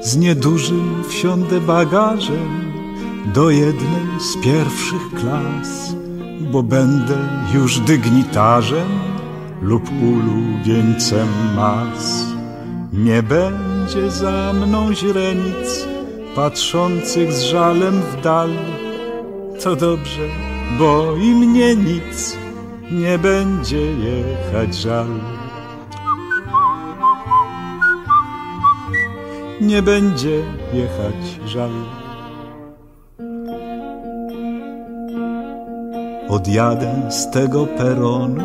Z 0.00 0.16
niedużym 0.16 1.02
wsiądę 1.08 1.60
bagażem 1.60 2.72
do 3.34 3.50
jednej 3.50 4.06
z 4.20 4.44
pierwszych 4.44 5.10
klas, 5.14 5.94
bo 6.52 6.62
będę 6.62 7.18
już 7.54 7.80
dygnitarzem 7.80 8.88
lub 9.62 9.90
ulubieńcem 10.02 11.28
mas. 11.56 12.26
Nie 12.92 13.22
będzie 13.22 14.10
za 14.10 14.52
mną 14.52 14.94
źrenic, 14.94 15.95
patrzących 16.36 17.32
z 17.32 17.42
żalem 17.42 18.00
w 18.00 18.20
dal. 18.20 18.50
To 19.62 19.76
dobrze, 19.76 20.22
bo 20.78 21.16
i 21.16 21.34
mnie 21.34 21.76
nic 21.76 22.36
nie 22.92 23.18
będzie 23.18 23.80
jechać 23.92 24.74
żal. 24.74 25.06
Nie 29.60 29.82
będzie 29.82 30.44
jechać 30.72 31.40
żal. 31.46 31.70
Odjadę 36.28 37.10
z 37.10 37.30
tego 37.30 37.66
peronu 37.66 38.44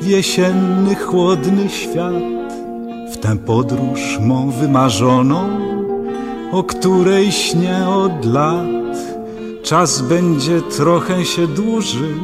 w 0.00 0.06
jesienny, 0.06 0.94
chłodny 0.94 1.68
świat, 1.68 2.22
w 3.12 3.16
tę 3.16 3.36
podróż 3.36 4.18
mą 4.20 4.50
wymarzoną, 4.50 5.68
o 6.52 6.62
której 6.62 7.32
śnię 7.32 7.88
od 7.88 8.24
lat. 8.24 8.96
Czas 9.62 10.00
będzie 10.00 10.60
trochę 10.60 11.24
się 11.24 11.46
dłużył, 11.46 12.18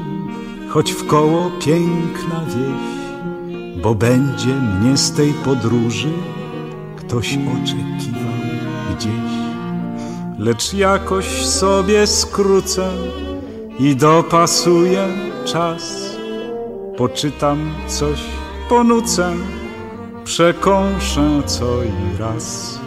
choć 0.68 0.92
w 0.92 1.06
koło 1.06 1.50
piękna 1.64 2.40
wieś, 2.46 3.82
bo 3.82 3.94
będzie 3.94 4.54
mnie 4.54 4.96
z 4.96 5.12
tej 5.12 5.32
podróży 5.32 6.12
ktoś 6.96 7.28
oczekiwał 7.28 8.32
gdzieś. 8.96 9.34
Lecz 10.38 10.74
jakoś 10.74 11.46
sobie 11.46 12.06
skrócę 12.06 12.90
i 13.78 13.96
dopasuję 13.96 15.08
czas. 15.44 16.16
Poczytam 16.96 17.74
coś, 17.88 18.20
ponucę, 18.68 19.32
przekąszę 20.24 21.42
co 21.46 21.64
i 21.84 22.18
raz. 22.18 22.83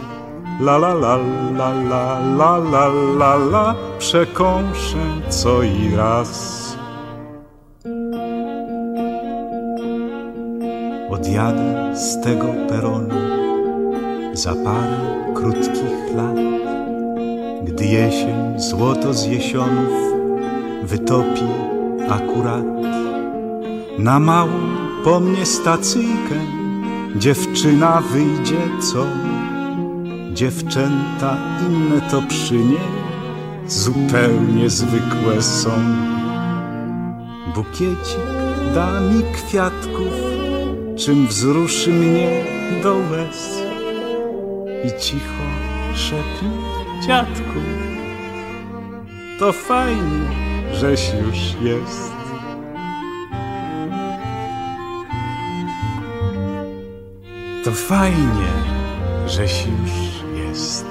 La 0.59 0.75
la 0.77 0.91
la 0.93 1.15
la 1.57 1.69
la 1.69 2.19
la 2.39 2.57
la 2.57 2.87
la 3.17 3.35
la 3.35 3.75
przekąszę 3.99 4.97
co 5.29 5.63
i 5.63 5.95
raz. 5.95 6.77
Odjadę 11.09 11.95
z 11.95 12.21
tego 12.21 12.47
peronu 12.69 13.15
za 14.33 14.53
parę 14.53 15.33
krótkich 15.35 16.15
lat, 16.15 16.37
gdy 17.63 17.85
jesień 17.85 18.59
złoto 18.59 19.13
z 19.13 19.25
jesionów 19.25 19.93
wytopi 20.83 21.47
akurat 22.09 22.65
na 23.99 24.19
małą 24.19 24.59
po 25.03 25.19
mnie 25.19 25.45
stacyjkę 25.45 26.35
dziewczyna 27.15 28.01
wyjdzie 28.01 28.61
co 28.79 29.05
dziewczęta 30.37 31.37
inne 31.67 32.01
to 32.11 32.21
przy 32.21 32.53
niej 32.53 32.91
zupełnie 33.67 34.69
zwykłe 34.69 35.41
są. 35.41 35.71
Bukiecik 37.55 38.27
da 38.75 38.99
mi 38.99 39.23
kwiatków 39.33 40.13
czym 40.95 41.27
wzruszy 41.27 41.89
mnie 41.89 42.45
do 42.83 42.95
łez. 42.95 43.61
I 44.83 45.01
cicho 45.01 45.43
szepnie 45.95 46.49
dziadku 47.07 47.59
to 49.39 49.53
fajnie 49.53 50.47
żeś 50.73 51.11
już 51.27 51.37
jest. 51.61 52.11
To 57.63 57.71
fajnie, 57.71 58.51
żeś 59.27 59.65
już 59.65 60.06
jest. 60.57 60.85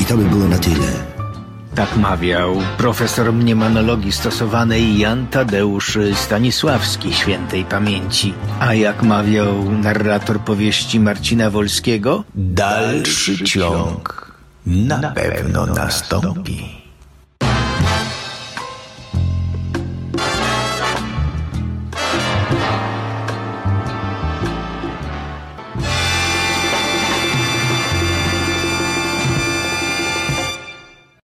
I 0.00 0.04
to 0.04 0.16
by 0.16 0.24
było 0.24 0.48
na 0.48 0.58
tyle. 0.58 0.92
Tak 1.74 1.96
mawiał 1.96 2.56
profesor 2.78 3.32
mniemanologii 3.32 4.12
stosowanej 4.12 4.98
Jan 4.98 5.26
Tadeusz 5.26 5.98
Stanisławski 6.14 7.14
świętej 7.14 7.64
pamięci. 7.64 8.34
A 8.60 8.74
jak 8.74 9.02
mawiał 9.02 9.70
narrator 9.70 10.40
powieści 10.40 11.00
Marcina 11.00 11.50
Wolskiego, 11.50 12.24
dalszy 12.34 13.44
ciąg 13.44 14.32
na 14.66 15.10
pewno 15.10 15.66
nastąpi. 15.66 16.81